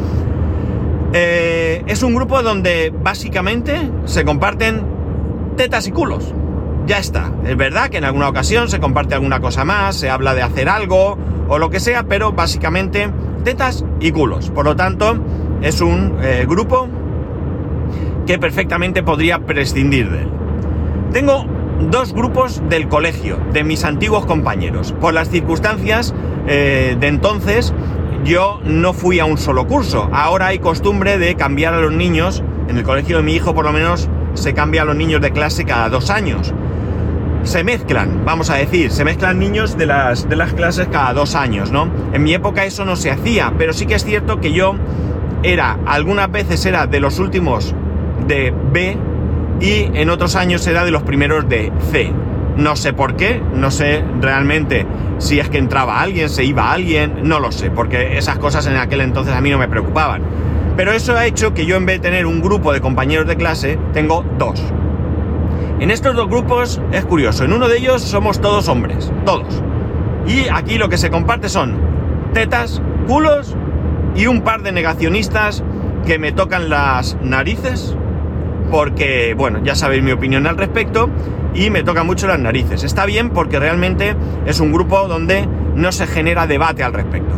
Eh, 1.13 1.84
es 1.88 2.03
un 2.03 2.15
grupo 2.15 2.41
donde 2.41 2.94
básicamente 3.03 3.77
se 4.06 4.24
comparten 4.24 4.84
tetas 5.58 5.88
y 5.88 5.91
culos. 5.91 6.34
Ya 6.88 6.98
está. 6.98 7.32
Es 7.46 7.58
verdad 7.58 7.89
que 7.89 7.98
en 7.98 8.06
alguna 8.06 8.30
ocasión 8.30 8.70
se 8.70 8.80
comparte 8.80 9.15
alguna 9.15 9.39
cosa 9.39 9.65
más, 9.65 9.96
se 9.96 10.10
habla 10.10 10.34
de 10.34 10.41
hacer 10.41 10.70
algo 10.70 11.18
o 11.48 11.60
lo 11.60 11.70
que 11.70 11.80
sea, 11.80 12.03
pero 12.03 12.32
básicamente 12.32 13.10
tetas 13.44 13.86
y 14.00 14.12
culos. 14.12 14.50
Por 14.50 14.65
lo 14.65 14.75
tanto, 14.75 15.18
es 15.62 15.82
un 15.82 16.18
eh, 16.22 16.46
grupo 16.48 16.88
que 18.25 18.39
perfectamente 18.39 19.03
podría 19.03 19.39
prescindir 19.39 20.10
de 20.10 20.22
él. 20.22 20.30
Tengo 21.12 21.46
dos 21.89 22.13
grupos 22.13 22.62
del 22.70 22.88
colegio, 22.88 23.38
de 23.51 23.63
mis 23.63 23.84
antiguos 23.84 24.25
compañeros. 24.25 24.94
Por 24.94 25.13
las 25.13 25.30
circunstancias 25.30 26.13
eh, 26.48 26.96
de 27.00 27.08
entonces, 27.08 27.74
yo 28.23 28.59
no 28.63 28.93
fui 28.93 29.19
a 29.19 29.25
un 29.25 29.37
solo 29.37 29.67
curso. 29.67 30.09
Ahora 30.13 30.47
hay 30.47 30.59
costumbre 30.59 31.17
de 31.17 31.35
cambiar 31.35 31.73
a 31.73 31.81
los 31.81 31.91
niños. 31.91 32.43
En 32.67 32.77
el 32.77 32.83
colegio 32.83 33.17
de 33.17 33.23
mi 33.23 33.33
hijo, 33.33 33.53
por 33.53 33.65
lo 33.65 33.73
menos, 33.73 34.09
se 34.33 34.53
cambia 34.53 34.83
a 34.83 34.85
los 34.85 34.95
niños 34.95 35.21
de 35.21 35.31
clase 35.31 35.65
cada 35.65 35.89
dos 35.89 36.09
años. 36.09 36.53
Se 37.43 37.63
mezclan, 37.63 38.23
vamos 38.23 38.51
a 38.51 38.55
decir, 38.55 38.91
se 38.91 39.03
mezclan 39.03 39.39
niños 39.39 39.77
de 39.77 39.87
las, 39.87 40.29
de 40.29 40.35
las 40.35 40.53
clases 40.53 40.87
cada 40.89 41.13
dos 41.13 41.33
años, 41.33 41.71
¿no? 41.71 41.89
En 42.13 42.21
mi 42.21 42.33
época 42.33 42.65
eso 42.65 42.85
no 42.85 42.95
se 42.95 43.09
hacía, 43.09 43.53
pero 43.57 43.73
sí 43.73 43.87
que 43.87 43.95
es 43.95 44.05
cierto 44.05 44.39
que 44.39 44.53
yo 44.53 44.75
era, 45.41 45.79
algunas 45.87 46.31
veces 46.31 46.63
era 46.67 46.85
de 46.85 46.99
los 46.99 47.17
últimos 47.17 47.73
de 48.27 48.53
B 48.71 48.95
y 49.59 49.89
en 49.93 50.11
otros 50.11 50.35
años 50.35 50.65
era 50.67 50.85
de 50.85 50.91
los 50.91 51.01
primeros 51.01 51.49
de 51.49 51.71
C. 51.91 52.13
No 52.58 52.75
sé 52.75 52.93
por 52.93 53.15
qué, 53.15 53.41
no 53.53 53.72
sé 53.72 54.03
realmente 54.20 54.86
si 55.17 55.39
es 55.39 55.50
que 55.50 55.58
entraba 55.58 56.01
alguien, 56.01 56.29
se 56.29 56.43
iba 56.43 56.72
alguien, 56.72 57.22
no 57.24 57.39
lo 57.39 57.51
sé, 57.51 57.72
porque 57.72 58.17
esas 58.17 58.38
cosas 58.39 58.65
en 58.67 58.75
aquel 58.75 59.01
entonces 59.01 59.34
a 59.34 59.41
mí 59.41 59.50
no 59.50 59.58
me 59.58 59.67
preocupaban. 59.67 60.24
Pero 60.75 60.91
eso 60.91 61.15
ha 61.15 61.25
hecho 61.25 61.53
que 61.53 61.65
yo 61.65 61.75
en 61.77 61.86
vez 61.86 62.01
de 62.01 62.10
tener 62.10 62.25
un 62.25 62.41
grupo 62.41 62.74
de 62.74 62.81
compañeros 62.81 63.27
de 63.27 63.36
clase, 63.36 63.77
tengo 63.93 64.25
dos. 64.38 64.62
En 65.79 65.91
estos 65.91 66.15
dos 66.15 66.27
grupos 66.27 66.81
es 66.91 67.05
curioso, 67.05 67.43
en 67.43 67.53
uno 67.53 67.67
de 67.67 67.77
ellos 67.77 68.01
somos 68.01 68.41
todos 68.41 68.67
hombres, 68.67 69.12
todos. 69.25 69.63
Y 70.27 70.48
aquí 70.50 70.77
lo 70.77 70.89
que 70.89 70.98
se 70.98 71.10
comparte 71.10 71.50
son 71.50 71.75
tetas, 72.34 72.81
culos 73.08 73.55
y 74.15 74.27
un 74.27 74.41
par 74.41 74.62
de 74.62 74.72
negacionistas 74.72 75.63
que 76.05 76.20
me 76.20 76.31
tocan 76.31 76.70
las 76.70 77.17
narices, 77.22 77.96
porque, 78.70 79.34
bueno, 79.36 79.60
ya 79.63 79.75
sabéis 79.75 80.03
mi 80.03 80.12
opinión 80.12 80.48
al 80.48 80.58
respecto, 80.58 81.10
y 81.53 81.70
me 81.70 81.84
toca 81.84 82.03
mucho 82.03 82.27
las 82.27 82.39
narices. 82.39 82.84
Está 82.84 83.05
bien 83.05 83.29
porque 83.29 83.60
realmente 83.60 84.15
es 84.46 84.60
un 84.60 84.72
grupo 84.72 85.08
donde 85.08 85.48
no 85.75 85.91
se 85.91 86.08
genera 86.08 86.48
debate 86.48 86.84
al 86.84 86.93
respecto. 86.93 87.34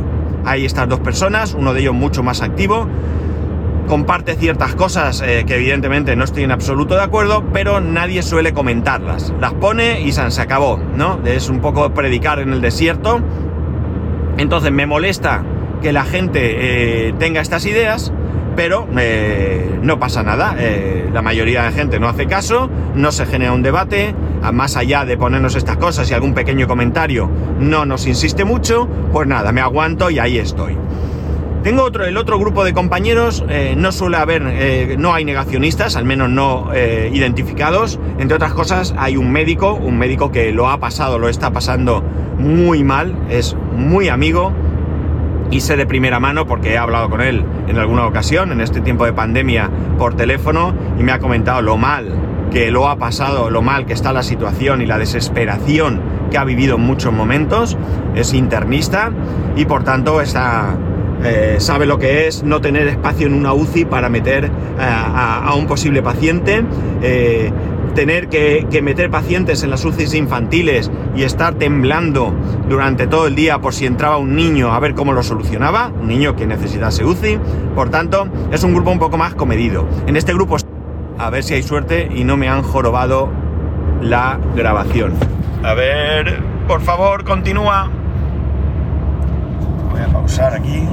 Hay 0.46 0.66
estas 0.66 0.90
dos 0.90 1.00
personas, 1.00 1.54
uno 1.54 1.74
de 1.74 1.82
ellos 1.82 1.94
mucho 1.94 2.22
más 2.24 2.42
activo, 2.42 2.88
comparte 3.88 4.36
ciertas 4.36 4.76
cosas 4.76 5.22
eh, 5.22 5.44
que 5.46 5.56
evidentemente 5.56 6.16
no 6.16 6.24
estoy 6.24 6.44
en 6.44 6.52
absoluto 6.52 6.96
de 6.96 7.02
acuerdo, 7.02 7.44
pero 7.54 7.82
nadie 7.82 8.22
suele 8.24 8.54
comentarlas. 8.54 9.34
Las 9.40 9.54
pone 9.54 10.02
y 10.02 10.12
se 10.12 10.42
acabó, 10.42 10.80
¿no? 10.96 11.20
Es 11.26 11.50
un 11.50 11.60
poco 11.60 11.94
predicar 11.94 12.40
en 12.40 12.54
el 12.54 12.62
desierto. 12.62 13.22
Entonces 14.38 14.72
me 14.72 14.86
molesta 14.86 15.44
que 15.82 15.94
la 15.94 16.06
gente 16.06 17.08
eh, 17.08 17.14
tenga 17.20 17.42
estas 17.42 17.66
ideas, 17.66 18.12
pero 18.56 18.88
eh, 18.98 19.80
no 19.82 20.00
pasa 20.00 20.24
nada. 20.24 20.56
Eh, 20.58 21.10
la 21.12 21.22
mayoría 21.22 21.64
de 21.64 21.72
gente 21.72 22.00
no 22.00 22.08
hace 22.08 22.28
caso, 22.28 22.70
no 22.96 23.12
se 23.12 23.26
genera 23.26 23.54
un 23.54 23.62
debate, 23.62 24.16
más 24.52 24.76
allá 24.76 25.06
de 25.06 25.18
ponernos 25.18 25.56
estas 25.56 25.78
cosas 25.78 26.10
y 26.12 26.14
algún 26.14 26.34
pequeño 26.34 26.68
comentario 26.68 27.30
no 27.60 27.86
nos 27.86 28.08
insiste 28.08 28.44
mucho, 28.44 28.88
pues 29.12 29.28
nada, 29.28 29.52
me 29.52 29.62
aguanto 29.62 30.10
y 30.10 30.20
ahí 30.20 30.38
estoy. 30.38 30.78
Tengo 31.64 31.84
otro, 31.84 32.04
el 32.04 32.18
otro 32.18 32.38
grupo 32.40 32.66
de 32.66 32.74
compañeros, 32.74 33.46
eh, 33.48 33.76
no 33.78 33.94
suele 33.94 34.18
haber, 34.18 35.00
no 35.00 35.14
hay 35.14 35.24
negacionistas, 35.24 35.96
al 35.96 36.04
menos 36.04 36.30
no 36.30 36.72
identificados. 36.76 38.00
Entre 38.18 38.36
otras 38.36 38.54
cosas, 38.54 38.94
hay 38.98 39.16
un 39.16 39.32
médico, 39.32 39.74
un 39.74 39.98
médico 39.98 40.30
que 40.30 40.52
lo 40.52 40.70
ha 40.70 40.80
pasado, 40.80 41.20
lo 41.20 41.30
está 41.30 41.52
pasando 41.52 42.04
muy 42.38 42.84
mal, 42.84 43.16
es 43.30 43.56
muy 43.78 44.10
amigo, 44.10 44.52
y 45.54 45.62
sé 45.62 45.78
de 45.78 45.86
primera 45.86 46.20
mano 46.20 46.48
porque 46.48 46.74
he 46.74 46.78
hablado 46.80 47.12
con 47.12 47.22
él 47.22 47.46
en 47.68 47.78
alguna 47.78 48.08
ocasión 48.08 48.52
en 48.52 48.60
este 48.60 48.82
tiempo 48.82 49.06
de 49.06 49.14
pandemia 49.14 49.70
por 50.00 50.16
teléfono 50.16 50.74
y 51.00 51.04
me 51.04 51.12
ha 51.12 51.20
comentado 51.20 51.62
lo 51.62 51.78
mal 51.78 52.12
que 52.52 52.72
lo 52.72 52.90
ha 52.90 52.98
pasado, 52.98 53.52
lo 53.52 53.62
mal 53.62 53.86
que 53.86 53.94
está 53.94 54.14
la 54.14 54.24
situación 54.24 54.82
y 54.82 54.88
la 54.88 54.98
desesperación 54.98 56.02
que 56.32 56.40
ha 56.40 56.44
vivido 56.44 56.78
en 56.78 56.82
muchos 56.82 57.14
momentos. 57.14 57.78
Es 58.16 58.34
internista 58.34 59.12
y 59.56 59.66
por 59.66 59.84
tanto 59.84 60.22
está, 60.22 60.76
eh, 61.24 61.58
sabe 61.60 61.86
lo 61.86 62.00
que 62.00 62.28
es 62.28 62.44
no 62.44 62.60
tener 62.60 62.88
espacio 62.88 63.28
en 63.28 63.36
una 63.36 63.54
UCI 63.54 63.86
para 63.86 64.10
meter 64.10 64.46
eh, 64.46 64.50
a, 64.80 65.54
un 65.56 65.68
posible 65.68 66.02
paciente. 66.02 66.64
Eh, 67.04 67.52
tener 67.94 68.28
que, 68.30 68.82
meter 68.82 69.10
pacientes 69.10 69.64
en 69.64 69.70
las 69.70 69.86
UCIs 69.86 70.14
infantiles 70.14 70.92
y 71.16 71.24
estar 71.24 71.56
temblando 71.56 72.34
durante 72.68 73.08
todo 73.08 73.28
el 73.28 73.36
día 73.36 73.60
por 73.60 73.74
si 73.74 73.86
entraba 73.86 74.18
un 74.18 74.36
niño 74.36 74.74
a 74.74 74.80
ver 74.80 74.96
cómo 74.96 75.14
lo 75.14 75.24
solucionaba, 75.24 75.88
un 75.88 76.08
niño 76.08 76.36
que 76.36 76.46
necesitase 76.46 77.06
UCI, 77.06 77.40
por 77.76 77.90
tanto 77.90 78.28
es 78.52 78.64
un 78.64 78.74
grupo 78.74 78.92
un 78.92 79.00
poco 79.00 79.18
más 79.18 79.36
comedido. 79.36 79.88
En 80.08 80.18
este 80.18 80.34
grupo, 80.34 80.58
a 81.18 81.30
ver 81.30 81.44
si 81.44 81.54
hay 81.54 81.64
suerte 81.64 82.10
y 82.14 82.24
no 82.24 82.38
me 82.38 82.50
han 82.50 82.64
jorobado 82.64 83.30
la 84.02 84.40
grabación. 84.56 85.14
A 85.64 85.74
ver, 85.74 86.42
por 86.68 86.82
favor, 86.82 87.24
continúa. 87.24 87.90
Voy 89.92 90.02
a 90.02 90.08
pausar 90.08 90.54
aquí. 90.54 90.88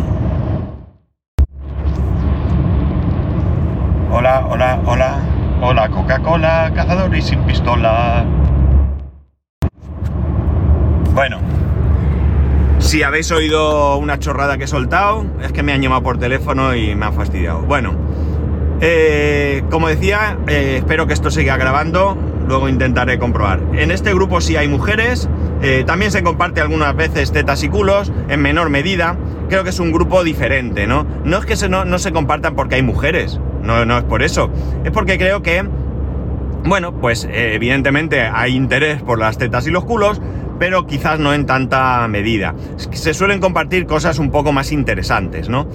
Hola, 4.13 4.47
hola, 4.49 4.81
hola. 4.87 5.30
Hola 5.63 5.91
Coca-Cola, 5.91 6.73
cazador 6.75 7.15
y 7.15 7.21
sin 7.21 7.41
pistola. 7.41 8.25
Bueno, 11.13 11.39
si 12.79 13.03
habéis 13.03 13.31
oído 13.31 13.99
una 13.99 14.19
chorrada 14.19 14.57
que 14.57 14.65
he 14.65 14.67
soltado, 14.67 15.27
es 15.43 15.53
que 15.53 15.63
me 15.63 15.75
han 15.75 15.83
llamado 15.83 16.03
por 16.03 16.19
teléfono 16.19 16.75
y 16.75 16.95
me 16.95 17.05
han 17.05 17.13
fastidiado. 17.13 17.61
Bueno, 17.61 17.95
eh, 18.81 19.63
como 19.71 19.89
decía, 19.89 20.39
eh, 20.49 20.77
espero 20.79 21.07
que 21.07 21.13
esto 21.13 21.31
siga 21.31 21.59
grabando, 21.59 22.17
luego 22.49 22.71
intentaré 22.71 23.19
comprobar. 23.19 23.61
En 23.75 23.91
este 23.91 24.15
grupo 24.15 24.41
sí 24.41 24.57
hay 24.57 24.67
mujeres, 24.67 25.29
eh, 25.61 25.85
también 25.87 26.11
se 26.11 26.23
comparte 26.23 26.63
algunas 26.63 26.97
veces 26.97 27.33
tetas 27.33 27.63
y 27.63 27.69
culos, 27.69 28.11
en 28.31 28.41
menor 28.41 28.71
medida. 28.71 29.19
Creo 29.51 29.63
que 29.63 29.71
es 29.71 29.79
un 29.79 29.93
grupo 29.93 30.25
diferente, 30.25 30.87
¿no? 30.87 31.07
No 31.25 31.37
es 31.37 31.45
que 31.45 31.69
no, 31.69 31.85
no 31.85 31.99
se 31.99 32.13
compartan 32.13 32.55
porque 32.55 32.77
hay 32.77 32.83
mujeres, 32.83 33.39
no, 33.63 33.85
no 33.85 33.99
es 33.99 34.05
por 34.05 34.23
eso. 34.23 34.51
Es 34.85 34.91
porque 34.91 35.19
creo 35.19 35.43
que, 35.43 35.65
bueno, 36.65 36.93
pues 36.95 37.29
evidentemente 37.31 38.23
hay 38.23 38.55
interés 38.55 39.03
por 39.03 39.19
las 39.19 39.39
tetas 39.39 39.67
y 39.67 39.71
los 39.71 39.85
culos, 39.85 40.21
pero 40.59 40.87
quizás 40.87 41.19
no 41.19 41.33
en 41.33 41.47
tanta 41.47 42.07
medida. 42.09 42.55
Se 42.77 43.15
suelen 43.15 43.41
compartir 43.41 43.87
cosas 43.87 44.19
un 44.19 44.31
poco 44.31 44.53
más 44.53 44.73
interesantes, 44.73 45.49
¿no? 45.49 45.67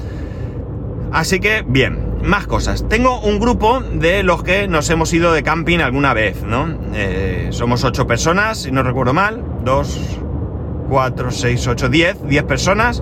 Así 1.12 1.40
que, 1.40 1.64
bien, 1.66 2.20
más 2.24 2.46
cosas. 2.46 2.88
Tengo 2.90 3.20
un 3.22 3.40
grupo 3.40 3.80
de 3.80 4.24
los 4.24 4.44
que 4.44 4.68
nos 4.68 4.90
hemos 4.90 5.14
ido 5.14 5.34
de 5.34 5.44
camping 5.44 5.80
alguna 5.80 6.14
vez, 6.14 6.44
¿no? 6.44 6.68
Eh, 6.94 7.48
somos 7.52 7.84
ocho 7.84 8.06
personas, 8.06 8.60
si 8.60 8.72
no 8.72 8.84
recuerdo 8.84 9.14
mal. 9.14 9.44
Dos, 9.64 10.20
cuatro, 10.90 11.32
seis, 11.32 11.66
ocho, 11.68 11.90
diez. 11.90 12.18
Diez 12.28 12.44
personas. 12.44 13.02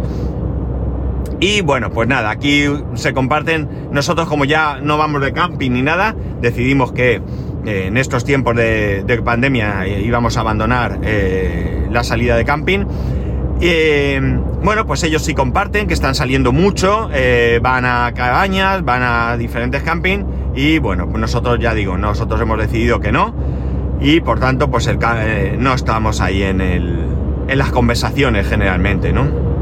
Y 1.39 1.61
bueno, 1.61 1.89
pues 1.89 2.07
nada, 2.07 2.29
aquí 2.29 2.65
se 2.93 3.13
comparten, 3.13 3.89
nosotros 3.91 4.27
como 4.27 4.45
ya 4.45 4.79
no 4.81 4.97
vamos 4.97 5.21
de 5.21 5.33
camping 5.33 5.71
ni 5.71 5.81
nada, 5.81 6.15
decidimos 6.41 6.91
que 6.91 7.21
eh, 7.65 7.85
en 7.87 7.97
estos 7.97 8.25
tiempos 8.25 8.55
de, 8.55 9.21
pandemia 9.23 9.85
eh, 9.85 10.01
íbamos 10.01 10.37
a 10.37 10.41
abandonar 10.41 10.99
eh, 11.03 11.87
la 11.91 12.03
salida 12.03 12.35
de 12.35 12.45
camping. 12.45 12.85
bueno, 14.63 14.85
pues 14.85 15.03
ellos 15.03 15.23
sí 15.23 15.33
comparten, 15.33 15.87
que 15.87 15.93
están 15.93 16.15
saliendo 16.15 16.51
mucho, 16.51 17.09
van 17.61 17.85
a 17.85 18.11
cabañas, 18.13 18.83
van 18.83 19.03
a 19.03 19.37
diferentes 19.37 19.83
camping 19.83 20.25
y 20.55 20.79
bueno, 20.79 21.07
pues 21.07 21.19
nosotros 21.19 21.59
ya 21.59 21.73
digo, 21.73 21.97
nosotros 21.97 22.39
hemos 22.41 22.57
decidido 22.57 22.99
que 22.99 23.11
no 23.11 23.33
y 24.01 24.19
por 24.19 24.39
tanto 24.39 24.69
pues 24.69 24.87
el, 24.87 24.99
no 25.59 25.73
estamos 25.73 26.19
ahí 26.19 26.43
en, 26.43 26.59
el, 26.61 27.07
en 27.47 27.57
las 27.57 27.71
conversaciones 27.71 28.47
generalmente, 28.47 29.13
¿no? 29.13 29.52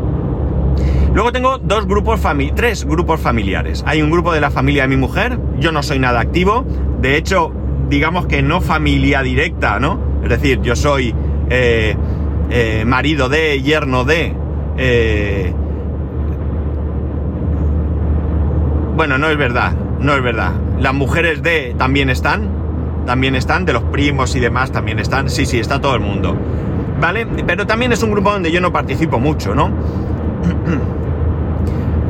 Luego 1.13 1.33
tengo 1.33 1.57
dos 1.57 1.87
grupos 1.87 2.21
tres 2.55 2.85
grupos 2.85 3.19
familiares. 3.19 3.83
Hay 3.85 4.01
un 4.01 4.09
grupo 4.09 4.31
de 4.31 4.39
la 4.39 4.49
familia 4.49 4.83
de 4.83 4.87
mi 4.87 4.97
mujer, 4.97 5.37
yo 5.59 5.73
no 5.73 5.83
soy 5.83 5.99
nada 5.99 6.21
activo, 6.21 6.65
de 7.01 7.17
hecho, 7.17 7.51
digamos 7.89 8.27
que 8.27 8.41
no 8.41 8.61
familia 8.61 9.21
directa, 9.21 9.79
¿no? 9.79 9.99
Es 10.23 10.29
decir, 10.29 10.61
yo 10.61 10.75
soy 10.75 11.13
eh, 11.49 11.97
eh, 12.49 12.83
marido 12.85 13.27
de, 13.27 13.61
yerno 13.61 14.05
de. 14.05 14.33
eh, 14.77 15.53
bueno, 18.95 19.17
no 19.17 19.27
es 19.29 19.37
verdad, 19.37 19.73
no 19.99 20.13
es 20.13 20.23
verdad. 20.23 20.53
Las 20.79 20.93
mujeres 20.93 21.43
de 21.43 21.75
también 21.77 22.09
están, 22.09 22.49
también 23.05 23.35
están, 23.35 23.65
de 23.65 23.73
los 23.73 23.83
primos 23.83 24.35
y 24.35 24.39
demás 24.39 24.71
también 24.71 24.99
están. 24.99 25.29
Sí, 25.29 25.45
sí, 25.45 25.59
está 25.59 25.81
todo 25.81 25.95
el 25.95 26.01
mundo. 26.01 26.37
¿Vale? 27.01 27.25
Pero 27.25 27.67
también 27.67 27.91
es 27.91 28.01
un 28.03 28.11
grupo 28.11 28.31
donde 28.31 28.51
yo 28.51 28.61
no 28.61 28.71
participo 28.71 29.19
mucho, 29.19 29.55
¿no? 29.55 29.71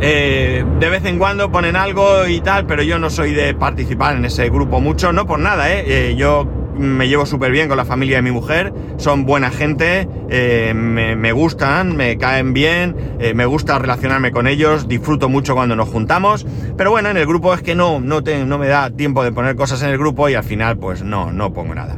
Eh, 0.03 0.65
de 0.79 0.89
vez 0.89 1.05
en 1.05 1.19
cuando 1.19 1.51
ponen 1.51 1.75
algo 1.75 2.27
y 2.27 2.41
tal, 2.41 2.65
pero 2.65 2.81
yo 2.81 2.97
no 2.97 3.09
soy 3.09 3.33
de 3.33 3.53
participar 3.53 4.15
en 4.15 4.25
ese 4.25 4.49
grupo 4.49 4.81
mucho, 4.81 5.13
no 5.13 5.27
por 5.27 5.39
nada, 5.39 5.71
¿eh? 5.71 5.83
Eh, 5.85 6.15
yo 6.15 6.47
me 6.81 7.07
llevo 7.07 7.25
súper 7.25 7.51
bien 7.51 7.67
con 7.67 7.77
la 7.77 7.85
familia 7.85 8.17
de 8.17 8.21
mi 8.23 8.31
mujer, 8.31 8.73
son 8.97 9.25
buena 9.25 9.51
gente, 9.51 10.07
eh, 10.29 10.73
me, 10.73 11.31
gustan, 11.31 11.95
me 11.95 12.17
caen 12.17 12.53
bien, 12.53 12.95
eh, 13.19 13.33
me 13.33 13.45
gusta 13.45 13.77
relacionarme 13.79 14.31
con 14.31 14.47
ellos, 14.47 14.87
disfruto 14.87 15.29
mucho 15.29 15.53
cuando 15.53 15.75
nos 15.75 15.89
juntamos, 15.89 16.45
pero 16.77 16.91
bueno, 16.91 17.09
en 17.09 17.17
el 17.17 17.25
grupo 17.25 17.53
es 17.53 17.61
que 17.61 17.75
no, 17.75 17.99
no, 17.99 18.21
no 18.21 18.57
me 18.57 18.67
da 18.67 18.89
tiempo 18.89 19.23
de 19.23 19.31
poner 19.31 19.55
cosas 19.55 19.81
en 19.83 19.89
el 19.89 19.97
grupo 19.97 20.29
y 20.29 20.33
al 20.33 20.43
final 20.43 20.77
pues 20.77 21.03
no, 21.03 21.31
no 21.31 21.53
pongo 21.53 21.75
nada. 21.75 21.97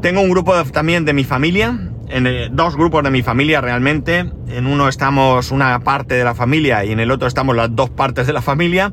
Tengo 0.00 0.20
un 0.20 0.30
grupo 0.30 0.54
también 0.64 1.04
de 1.04 1.12
mi 1.12 1.24
familia, 1.24 1.91
en 2.12 2.26
eh, 2.26 2.48
dos 2.52 2.76
grupos 2.76 3.02
de 3.02 3.10
mi 3.10 3.22
familia 3.22 3.60
realmente. 3.60 4.30
En 4.48 4.66
uno 4.66 4.88
estamos 4.88 5.50
una 5.50 5.80
parte 5.80 6.14
de 6.14 6.24
la 6.24 6.34
familia 6.34 6.84
y 6.84 6.92
en 6.92 7.00
el 7.00 7.10
otro 7.10 7.26
estamos 7.26 7.56
las 7.56 7.74
dos 7.74 7.90
partes 7.90 8.26
de 8.26 8.32
la 8.32 8.42
familia. 8.42 8.92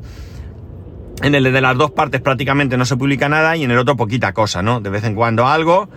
En 1.22 1.34
el 1.34 1.44
de 1.44 1.60
las 1.60 1.76
dos 1.76 1.90
partes 1.90 2.20
prácticamente 2.20 2.76
no 2.76 2.84
se 2.84 2.96
publica 2.96 3.28
nada 3.28 3.56
y 3.56 3.64
en 3.64 3.70
el 3.70 3.78
otro 3.78 3.96
poquita 3.96 4.32
cosa, 4.32 4.62
¿no? 4.62 4.80
De 4.80 4.88
vez 4.88 5.04
en 5.04 5.14
cuando 5.14 5.46
algo 5.46 5.88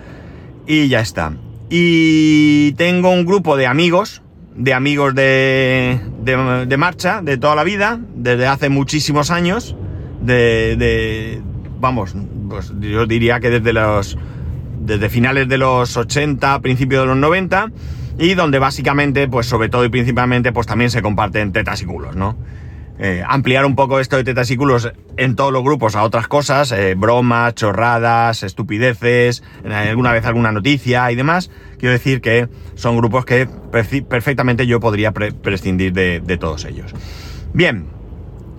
y 0.67 0.89
ya 0.89 0.99
está. 0.99 1.33
Y 1.69 2.73
tengo 2.73 3.09
un 3.09 3.25
grupo 3.25 3.55
de 3.55 3.67
amigos, 3.67 4.21
de 4.55 4.73
amigos 4.73 5.15
de, 5.15 5.99
de, 6.21 6.65
de 6.65 6.77
marcha, 6.77 7.21
de 7.21 7.37
toda 7.37 7.55
la 7.55 7.63
vida, 7.63 7.99
desde 8.15 8.47
hace 8.47 8.69
muchísimos 8.69 9.31
años, 9.31 9.75
de, 10.21 10.75
de 10.75 11.41
vamos, 11.79 12.15
pues 12.49 12.73
yo 12.79 13.05
diría 13.05 13.39
que 13.39 13.49
desde 13.49 13.73
los 13.73 14.17
desde 14.85 15.09
finales 15.09 15.47
de 15.47 15.57
los 15.57 15.95
80, 15.97 16.59
principios 16.61 17.01
de 17.03 17.07
los 17.07 17.17
90, 17.17 17.71
y 18.19 18.33
donde 18.35 18.59
básicamente, 18.59 19.27
pues 19.27 19.47
sobre 19.47 19.69
todo 19.69 19.85
y 19.85 19.89
principalmente, 19.89 20.51
pues 20.51 20.67
también 20.67 20.89
se 20.91 21.01
comparten 21.01 21.51
tetas 21.51 21.81
y 21.81 21.85
culos, 21.85 22.15
¿no? 22.15 22.37
Eh, 22.99 23.23
ampliar 23.27 23.65
un 23.65 23.75
poco 23.75 23.99
esto 23.99 24.17
de 24.17 24.23
tetas 24.23 24.51
y 24.51 24.55
culos 24.55 24.93
en 25.17 25.35
todos 25.35 25.51
los 25.51 25.63
grupos 25.63 25.95
a 25.95 26.03
otras 26.03 26.27
cosas, 26.27 26.71
eh, 26.71 26.93
bromas, 26.95 27.55
chorradas, 27.55 28.43
estupideces, 28.43 29.41
alguna 29.67 30.11
vez 30.11 30.25
alguna 30.25 30.51
noticia 30.51 31.11
y 31.11 31.15
demás. 31.15 31.49
Quiero 31.79 31.91
decir 31.93 32.21
que 32.21 32.49
son 32.75 32.95
grupos 32.95 33.25
que 33.25 33.47
perfectamente 34.07 34.67
yo 34.67 34.79
podría 34.79 35.11
pre- 35.11 35.31
prescindir 35.33 35.91
de, 35.91 36.19
de 36.23 36.37
todos 36.37 36.65
ellos. 36.65 36.93
Bien, 37.51 37.87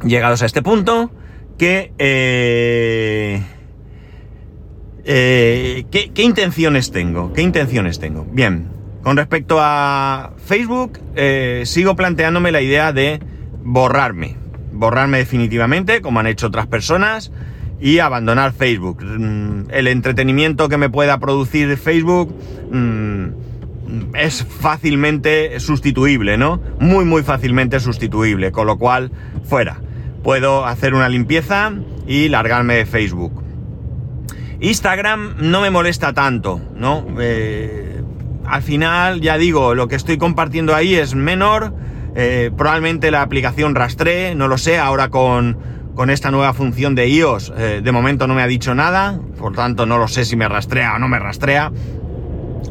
llegados 0.04 0.42
a 0.42 0.46
este 0.46 0.62
punto, 0.62 1.12
que... 1.56 1.92
eh, 1.98 3.40
eh, 5.04 5.84
¿qué, 5.90 6.10
qué 6.12 6.22
intenciones 6.22 6.90
tengo? 6.90 7.32
¿Qué 7.32 7.42
intenciones 7.42 7.98
tengo? 7.98 8.26
Bien, 8.30 8.68
con 9.02 9.18
respecto 9.18 9.58
a 9.60 10.32
Facebook, 10.46 10.98
eh, 11.14 11.64
sigo 11.66 11.94
planteándome 11.94 12.52
la 12.52 12.62
idea 12.62 12.92
de 12.92 13.20
borrarme. 13.62 14.36
Borrarme 14.72 15.18
definitivamente, 15.18 16.00
como 16.00 16.20
han 16.20 16.26
hecho 16.26 16.46
otras 16.46 16.66
personas, 16.66 17.30
y 17.80 17.98
abandonar 17.98 18.54
Facebook. 18.54 19.04
Mm, 19.04 19.70
El 19.70 19.88
entretenimiento 19.88 20.70
que 20.70 20.78
me 20.78 20.88
pueda 20.88 21.20
producir 21.20 21.76
Facebook 21.76 22.34
mm, 22.72 23.26
es 24.14 24.42
fácilmente 24.42 25.60
sustituible, 25.60 26.38
¿no? 26.38 26.60
Muy, 26.80 27.04
muy 27.04 27.22
fácilmente 27.22 27.80
sustituible, 27.80 28.52
con 28.52 28.66
lo 28.66 28.78
cual, 28.78 29.12
fuera. 29.44 29.82
Puedo 30.22 30.64
hacer 30.64 30.94
una 30.94 31.10
limpieza 31.10 31.74
y 32.06 32.30
largarme 32.30 32.76
de 32.76 32.86
Facebook. 32.86 33.43
Instagram 34.60 35.36
no 35.40 35.60
me 35.60 35.70
molesta 35.70 36.12
tanto, 36.12 36.60
¿no? 36.76 37.06
Eh, 37.20 38.02
al 38.46 38.62
final, 38.62 39.20
ya 39.20 39.36
digo, 39.38 39.74
lo 39.74 39.88
que 39.88 39.96
estoy 39.96 40.18
compartiendo 40.18 40.74
ahí 40.74 40.94
es 40.94 41.14
menor. 41.14 41.74
eh, 42.16 42.50
probablemente 42.56 43.10
la 43.10 43.22
aplicación 43.22 43.74
rastree, 43.74 44.34
no 44.34 44.46
lo 44.46 44.56
sé, 44.56 44.78
ahora 44.78 45.08
con, 45.10 45.58
con 45.94 46.10
esta 46.10 46.30
nueva 46.30 46.52
función 46.52 46.94
de 46.94 47.08
iOS, 47.08 47.52
eh, 47.56 47.80
de 47.82 47.92
momento 47.92 48.26
no 48.28 48.34
me 48.34 48.42
ha 48.42 48.46
dicho 48.46 48.74
nada, 48.74 49.18
por 49.36 49.54
tanto 49.54 49.84
no 49.84 49.98
lo 49.98 50.06
sé 50.06 50.24
si 50.24 50.36
me 50.36 50.48
rastrea 50.48 50.94
o 50.94 50.98
no 50.98 51.08
me 51.08 51.18
rastrea. 51.18 51.72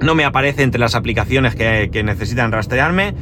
No 0.01 0.15
me 0.15 0.25
aparece 0.25 0.63
entre 0.63 0.79
las 0.79 0.95
aplicaciones 0.95 1.55
que, 1.55 1.89
que 1.91 2.03
necesitan 2.03 2.51
rastrearme. 2.51 3.13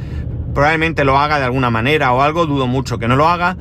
Probablemente 0.54 1.04
lo 1.04 1.18
haga 1.18 1.38
de 1.38 1.44
alguna 1.44 1.70
manera 1.70 2.12
o 2.12 2.22
algo, 2.22 2.46
dudo 2.46 2.66
mucho 2.66 2.98
que 2.98 3.08
no 3.08 3.16
lo 3.16 3.28
haga. 3.28 3.56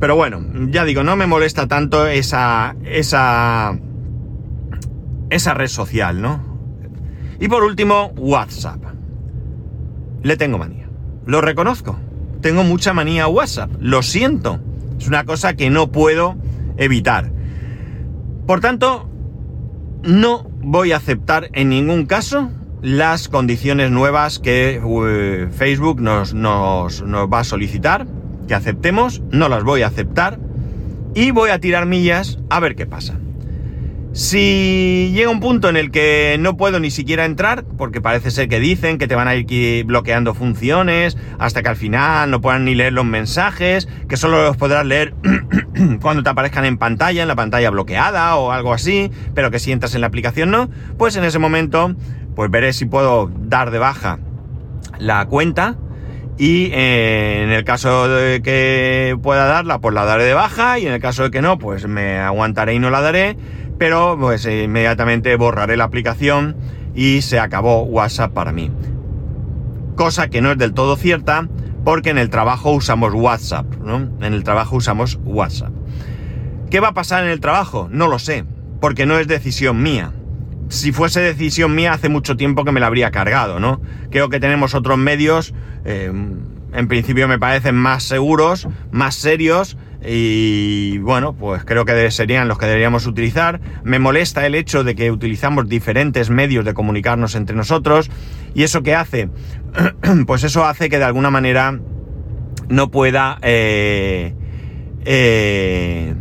Pero 0.00 0.14
bueno, 0.14 0.40
ya 0.70 0.84
digo, 0.84 1.02
no 1.02 1.16
me 1.16 1.26
molesta 1.26 1.66
tanto 1.68 2.06
esa, 2.06 2.76
esa, 2.84 3.76
esa 5.34 5.54
red 5.54 5.68
social, 5.68 6.20
¿no? 6.20 6.40
Y 7.40 7.48
por 7.48 7.64
último, 7.64 8.12
WhatsApp. 8.16 8.82
Le 10.22 10.36
tengo 10.36 10.58
manía. 10.58 10.88
Lo 11.26 11.40
reconozco. 11.40 11.98
Tengo 12.40 12.64
mucha 12.64 12.92
manía 12.92 13.24
a 13.24 13.28
WhatsApp. 13.28 13.70
Lo 13.80 14.02
siento. 14.02 14.60
Es 14.98 15.08
una 15.08 15.24
cosa 15.24 15.54
que 15.54 15.70
no 15.70 15.90
puedo 15.90 16.36
evitar. 16.76 17.32
Por 18.46 18.60
tanto, 18.60 19.08
no 20.02 20.46
voy 20.60 20.92
a 20.92 20.98
aceptar 20.98 21.50
en 21.52 21.70
ningún 21.70 22.06
caso 22.06 22.50
las 22.82 23.28
condiciones 23.28 23.90
nuevas 23.90 24.38
que 24.38 24.80
eh, 24.84 25.48
Facebook 25.50 26.00
nos, 26.00 26.34
va 26.34 27.38
a 27.40 27.44
solicitar, 27.44 28.06
que 28.46 28.54
aceptemos, 28.54 29.22
no 29.30 29.48
las 29.48 29.64
voy 29.64 29.82
a 29.82 29.86
aceptar 29.86 30.38
y 31.14 31.30
voy 31.30 31.50
a 31.50 31.58
tirar 31.58 31.86
millas 31.86 32.38
a 32.50 32.60
ver 32.60 32.76
qué 32.76 32.86
pasa. 32.86 33.18
Si 34.14 35.10
llega 35.12 35.28
un 35.28 35.40
punto 35.40 35.68
en 35.68 35.76
el 35.76 35.90
que 35.90 36.36
no 36.38 36.56
puedo 36.56 36.78
ni 36.78 36.92
siquiera 36.92 37.24
entrar, 37.24 37.64
porque 37.76 38.00
parece 38.00 38.30
ser 38.30 38.48
que 38.48 38.60
dicen 38.60 38.96
que 38.96 39.08
te 39.08 39.16
van 39.16 39.26
a 39.26 39.34
ir 39.34 39.84
bloqueando 39.86 40.34
funciones 40.34 41.18
hasta 41.40 41.64
que 41.64 41.70
al 41.70 41.74
final 41.74 42.30
no 42.30 42.40
puedan 42.40 42.64
ni 42.64 42.76
leer 42.76 42.92
los 42.92 43.04
mensajes, 43.04 43.88
que 44.08 44.16
solo 44.16 44.44
los 44.44 44.56
podrás 44.56 44.86
leer 44.86 45.14
cuando 46.00 46.22
te 46.22 46.30
aparezcan 46.30 46.64
en 46.64 46.78
pantalla, 46.78 47.22
en 47.22 47.28
la 47.28 47.34
pantalla 47.34 47.70
bloqueada 47.70 48.36
o 48.36 48.52
algo 48.52 48.72
así, 48.72 49.10
pero 49.34 49.50
que 49.50 49.58
si 49.58 49.72
entras 49.72 49.96
en 49.96 50.02
la 50.02 50.06
aplicación 50.06 50.52
no, 50.52 50.70
pues 50.96 51.16
en 51.16 51.24
ese 51.24 51.40
momento 51.40 51.96
pues 52.36 52.52
veré 52.52 52.72
si 52.72 52.84
puedo 52.86 53.32
dar 53.36 53.72
de 53.72 53.80
baja 53.80 54.20
la 55.00 55.26
cuenta 55.26 55.76
y 56.36 56.70
eh, 56.72 57.42
en 57.44 57.50
el 57.50 57.64
caso 57.64 58.08
de 58.08 58.42
que 58.42 59.16
pueda 59.22 59.46
darla, 59.46 59.78
pues 59.78 59.94
la 59.94 60.04
daré 60.04 60.24
de 60.24 60.34
baja 60.34 60.78
y 60.78 60.86
en 60.86 60.92
el 60.92 61.00
caso 61.00 61.24
de 61.24 61.30
que 61.30 61.40
no, 61.42 61.58
pues 61.58 61.86
me 61.86 62.18
aguantaré 62.18 62.74
y 62.74 62.80
no 62.80 62.90
la 62.90 63.00
daré, 63.00 63.36
pero 63.78 64.16
pues 64.18 64.46
eh, 64.46 64.64
inmediatamente 64.64 65.36
borraré 65.36 65.76
la 65.76 65.84
aplicación 65.84 66.56
y 66.94 67.22
se 67.22 67.38
acabó 67.38 67.82
WhatsApp 67.82 68.32
para 68.32 68.52
mí. 68.52 68.70
Cosa 69.96 70.28
que 70.28 70.40
no 70.40 70.52
es 70.52 70.58
del 70.58 70.74
todo 70.74 70.96
cierta 70.96 71.48
porque 71.84 72.10
en 72.10 72.18
el 72.18 72.30
trabajo 72.30 72.72
usamos 72.72 73.12
WhatsApp, 73.14 73.66
¿no? 73.76 73.96
En 74.24 74.32
el 74.32 74.42
trabajo 74.42 74.76
usamos 74.76 75.18
WhatsApp. 75.24 75.72
¿Qué 76.70 76.80
va 76.80 76.88
a 76.88 76.94
pasar 76.94 77.24
en 77.24 77.30
el 77.30 77.40
trabajo? 77.40 77.88
No 77.90 78.08
lo 78.08 78.18
sé, 78.18 78.44
porque 78.80 79.06
no 79.06 79.18
es 79.18 79.28
decisión 79.28 79.82
mía. 79.82 80.12
Si 80.68 80.92
fuese 80.92 81.20
decisión 81.20 81.74
mía, 81.74 81.92
hace 81.92 82.08
mucho 82.08 82.36
tiempo 82.36 82.64
que 82.64 82.72
me 82.72 82.80
la 82.80 82.86
habría 82.86 83.10
cargado, 83.10 83.60
¿no? 83.60 83.80
Creo 84.10 84.30
que 84.30 84.40
tenemos 84.40 84.74
otros 84.74 84.96
medios, 84.96 85.54
eh, 85.84 86.10
en 86.72 86.88
principio 86.88 87.28
me 87.28 87.38
parecen 87.38 87.76
más 87.76 88.02
seguros, 88.02 88.66
más 88.90 89.14
serios, 89.14 89.76
y 90.06 90.98
bueno, 90.98 91.34
pues 91.34 91.64
creo 91.64 91.84
que 91.84 92.10
serían 92.10 92.48
los 92.48 92.58
que 92.58 92.66
deberíamos 92.66 93.06
utilizar. 93.06 93.60
Me 93.82 93.98
molesta 93.98 94.46
el 94.46 94.54
hecho 94.54 94.84
de 94.84 94.94
que 94.94 95.10
utilizamos 95.10 95.68
diferentes 95.68 96.30
medios 96.30 96.64
de 96.64 96.74
comunicarnos 96.74 97.34
entre 97.34 97.56
nosotros, 97.56 98.10
y 98.54 98.62
eso 98.62 98.82
que 98.82 98.94
hace, 98.94 99.30
pues 100.26 100.44
eso 100.44 100.64
hace 100.64 100.88
que 100.88 100.98
de 100.98 101.04
alguna 101.04 101.30
manera 101.30 101.78
no 102.68 102.90
pueda 102.90 103.38
eh, 103.42 104.34
eh, 105.04 106.14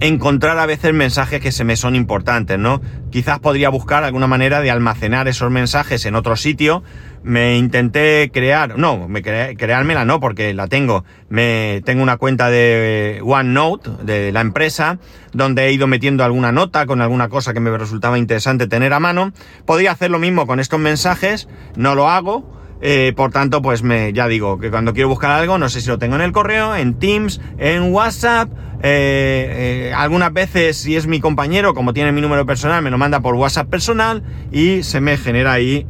encontrar 0.00 0.58
a 0.58 0.66
veces 0.66 0.92
mensajes 0.92 1.40
que 1.40 1.52
se 1.52 1.64
me 1.64 1.76
son 1.76 1.94
importantes, 1.96 2.58
¿no? 2.58 2.80
Quizás 3.10 3.38
podría 3.38 3.70
buscar 3.70 4.04
alguna 4.04 4.26
manera 4.26 4.60
de 4.60 4.70
almacenar 4.70 5.28
esos 5.28 5.50
mensajes 5.50 6.04
en 6.04 6.14
otro 6.14 6.36
sitio. 6.36 6.82
Me 7.26 7.58
intenté 7.58 8.30
crear, 8.32 8.78
no, 8.78 9.08
me 9.08 9.20
cre 9.20 9.56
creármela 9.56 10.04
no, 10.04 10.20
porque 10.20 10.54
la 10.54 10.68
tengo. 10.68 11.04
Me 11.28 11.82
tengo 11.84 12.00
una 12.04 12.18
cuenta 12.18 12.50
de 12.50 13.20
OneNote 13.24 13.90
de 14.04 14.30
la 14.30 14.42
empresa 14.42 15.00
donde 15.32 15.66
he 15.66 15.72
ido 15.72 15.88
metiendo 15.88 16.22
alguna 16.22 16.52
nota 16.52 16.86
con 16.86 17.00
alguna 17.00 17.28
cosa 17.28 17.52
que 17.52 17.58
me 17.58 17.76
resultaba 17.76 18.16
interesante 18.16 18.68
tener 18.68 18.92
a 18.92 19.00
mano. 19.00 19.32
Podría 19.64 19.90
hacer 19.90 20.12
lo 20.12 20.20
mismo 20.20 20.46
con 20.46 20.60
estos 20.60 20.78
mensajes, 20.78 21.48
no 21.74 21.96
lo 21.96 22.08
hago. 22.08 22.54
Eh, 22.80 23.12
por 23.16 23.32
tanto, 23.32 23.60
pues 23.60 23.82
me, 23.82 24.12
ya 24.12 24.28
digo 24.28 24.60
que 24.60 24.70
cuando 24.70 24.92
quiero 24.92 25.08
buscar 25.08 25.32
algo, 25.32 25.58
no 25.58 25.68
sé 25.68 25.80
si 25.80 25.88
lo 25.88 25.98
tengo 25.98 26.14
en 26.14 26.20
el 26.20 26.30
correo, 26.30 26.76
en 26.76 26.94
Teams, 26.94 27.40
en 27.58 27.92
WhatsApp. 27.92 28.50
Eh, 28.84 29.88
eh, 29.88 29.92
algunas 29.96 30.32
veces, 30.32 30.76
si 30.76 30.94
es 30.94 31.08
mi 31.08 31.18
compañero, 31.18 31.74
como 31.74 31.92
tiene 31.92 32.12
mi 32.12 32.20
número 32.20 32.46
personal, 32.46 32.82
me 32.82 32.90
lo 32.92 32.98
manda 32.98 33.18
por 33.18 33.34
WhatsApp 33.34 33.68
personal 33.68 34.22
y 34.52 34.84
se 34.84 35.00
me 35.00 35.16
genera 35.16 35.54
ahí, 35.54 35.86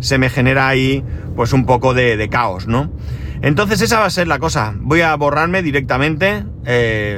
se 0.00 0.18
me 0.18 0.30
genera 0.30 0.68
ahí, 0.68 1.04
pues 1.36 1.52
un 1.52 1.66
poco 1.66 1.94
de, 1.94 2.28
caos, 2.30 2.66
¿no? 2.66 2.90
Entonces 3.40 3.80
esa 3.80 4.00
va 4.00 4.06
a 4.06 4.10
ser 4.10 4.26
la 4.26 4.38
cosa. 4.38 4.74
Voy 4.78 5.00
a 5.00 5.14
borrarme 5.14 5.62
directamente, 5.62 6.44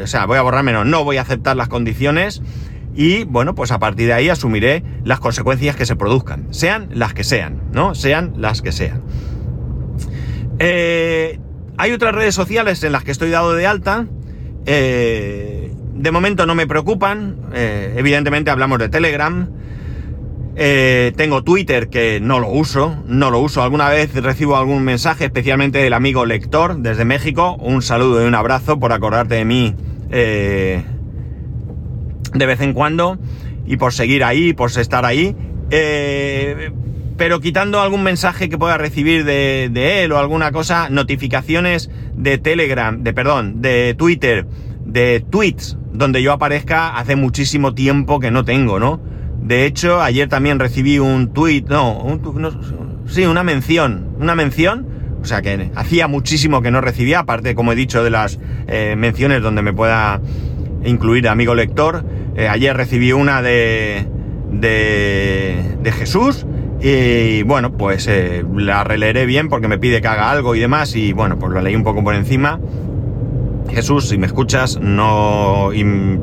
o 0.02 0.06
sea, 0.06 0.26
voy 0.26 0.38
a 0.38 0.42
borrarme, 0.42 0.72
no, 0.72 0.84
no 0.84 1.04
voy 1.04 1.16
a 1.16 1.22
aceptar 1.22 1.56
las 1.56 1.68
condiciones 1.68 2.42
y 2.94 3.24
bueno, 3.24 3.54
pues 3.54 3.70
a 3.70 3.78
partir 3.78 4.08
de 4.08 4.12
ahí 4.14 4.28
asumiré 4.28 4.82
las 5.04 5.20
consecuencias 5.20 5.76
que 5.76 5.86
se 5.86 5.96
produzcan, 5.96 6.52
sean 6.52 6.88
las 6.92 7.14
que 7.14 7.24
sean, 7.24 7.62
¿no? 7.72 7.94
Sean 7.94 8.34
las 8.36 8.62
que 8.62 8.72
sean. 8.72 9.02
Eh, 10.58 11.38
hay 11.78 11.92
otras 11.92 12.14
redes 12.14 12.34
sociales 12.34 12.82
en 12.82 12.92
las 12.92 13.04
que 13.04 13.12
estoy 13.12 13.30
dado 13.30 13.54
de 13.54 13.66
alta. 13.66 14.06
Eh, 14.66 15.72
de 15.94 16.10
momento 16.10 16.46
no 16.46 16.54
me 16.54 16.66
preocupan. 16.66 17.36
Eh, 17.54 17.94
evidentemente 17.96 18.50
hablamos 18.50 18.78
de 18.78 18.88
Telegram. 18.88 19.48
Tengo 20.54 21.42
Twitter 21.42 21.88
que 21.88 22.20
no 22.20 22.38
lo 22.40 22.48
uso, 22.48 23.02
no 23.06 23.30
lo 23.30 23.38
uso. 23.38 23.62
Alguna 23.62 23.88
vez 23.88 24.14
recibo 24.14 24.56
algún 24.56 24.82
mensaje, 24.84 25.24
especialmente 25.24 25.78
del 25.78 25.92
amigo 25.92 26.26
lector 26.26 26.78
desde 26.78 27.04
México. 27.04 27.56
Un 27.60 27.82
saludo 27.82 28.22
y 28.22 28.26
un 28.26 28.34
abrazo 28.34 28.78
por 28.78 28.92
acordarte 28.92 29.36
de 29.36 29.44
mí 29.44 29.74
de 32.34 32.46
vez 32.46 32.60
en 32.60 32.72
cuando 32.72 33.18
y 33.66 33.76
por 33.76 33.92
seguir 33.92 34.24
ahí, 34.24 34.52
por 34.52 34.70
estar 34.70 35.04
ahí. 35.04 35.36
Eh, 35.70 36.70
pero 37.16 37.40
quitando 37.40 37.80
algún 37.80 38.02
mensaje 38.02 38.48
que 38.48 38.58
pueda 38.58 38.78
recibir 38.78 39.24
de, 39.24 40.02
él 40.02 40.12
o 40.12 40.18
alguna 40.18 40.52
cosa, 40.52 40.88
notificaciones 40.88 41.90
de 42.14 42.38
Telegram, 42.38 43.02
de 43.02 43.12
perdón, 43.12 43.60
de 43.60 43.94
Twitter, 43.96 44.46
de 44.84 45.24
tweets 45.28 45.76
donde 45.92 46.22
yo 46.22 46.32
aparezca, 46.32 46.96
hace 46.96 47.16
muchísimo 47.16 47.74
tiempo 47.74 48.20
que 48.20 48.30
no 48.30 48.44
tengo, 48.44 48.80
¿no? 48.80 49.00
De 49.42 49.66
hecho, 49.66 50.00
ayer 50.00 50.28
también 50.28 50.58
recibí 50.58 50.98
un 50.98 51.32
tweet, 51.32 51.64
no, 51.68 52.20
sí, 53.06 53.24
una 53.24 53.42
mención, 53.42 54.14
una 54.20 54.34
mención, 54.34 54.86
o 55.20 55.24
sea 55.24 55.42
que 55.42 55.70
hacía 55.74 56.08
muchísimo 56.08 56.62
que 56.62 56.70
no 56.70 56.80
recibía, 56.80 57.20
aparte, 57.20 57.54
como 57.54 57.72
he 57.72 57.74
dicho, 57.74 58.04
de 58.04 58.10
las 58.10 58.38
eh, 58.68 58.94
menciones 58.96 59.42
donde 59.42 59.62
me 59.62 59.72
pueda 59.72 60.20
incluir 60.84 61.28
amigo 61.28 61.54
lector. 61.54 62.04
Eh, 62.36 62.48
ayer 62.48 62.76
recibí 62.76 63.12
una 63.12 63.42
de, 63.42 64.06
de, 64.50 65.92
Jesús 65.92 66.46
y 66.80 67.42
bueno, 67.42 67.72
pues 67.72 68.06
eh, 68.06 68.44
la 68.56 68.84
releeré 68.84 69.26
bien 69.26 69.48
porque 69.48 69.68
me 69.68 69.78
pide 69.78 70.00
que 70.00 70.08
haga 70.08 70.30
algo 70.30 70.54
y 70.54 70.60
demás 70.60 70.94
y 70.96 71.12
bueno, 71.12 71.38
pues 71.38 71.52
lo 71.52 71.60
leí 71.60 71.74
un 71.74 71.84
poco 71.84 72.02
por 72.02 72.14
encima. 72.14 72.60
Jesús, 73.70 74.08
si 74.08 74.18
me 74.18 74.26
escuchas, 74.26 74.78
no 74.80 75.70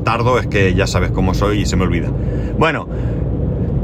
tardo, 0.04 0.40
es 0.40 0.48
que 0.48 0.74
ya 0.74 0.88
sabes 0.88 1.12
cómo 1.12 1.34
soy 1.34 1.62
y 1.62 1.66
se 1.66 1.76
me 1.76 1.84
olvida. 1.84 2.12
Bueno, 2.58 2.88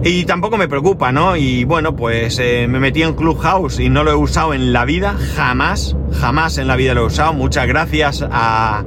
y 0.03 0.25
tampoco 0.25 0.57
me 0.57 0.67
preocupa, 0.67 1.11
¿no? 1.11 1.37
Y 1.37 1.63
bueno, 1.63 1.95
pues 1.95 2.37
eh, 2.39 2.67
me 2.67 2.79
metí 2.79 3.03
en 3.03 3.13
Clubhouse 3.13 3.79
y 3.79 3.89
no 3.89 4.03
lo 4.03 4.11
he 4.11 4.15
usado 4.15 4.53
en 4.53 4.73
la 4.73 4.83
vida, 4.83 5.15
jamás, 5.35 5.95
jamás 6.19 6.57
en 6.57 6.67
la 6.67 6.75
vida 6.75 6.93
lo 6.93 7.03
he 7.03 7.05
usado. 7.05 7.33
Muchas 7.33 7.67
gracias 7.67 8.25
a, 8.29 8.83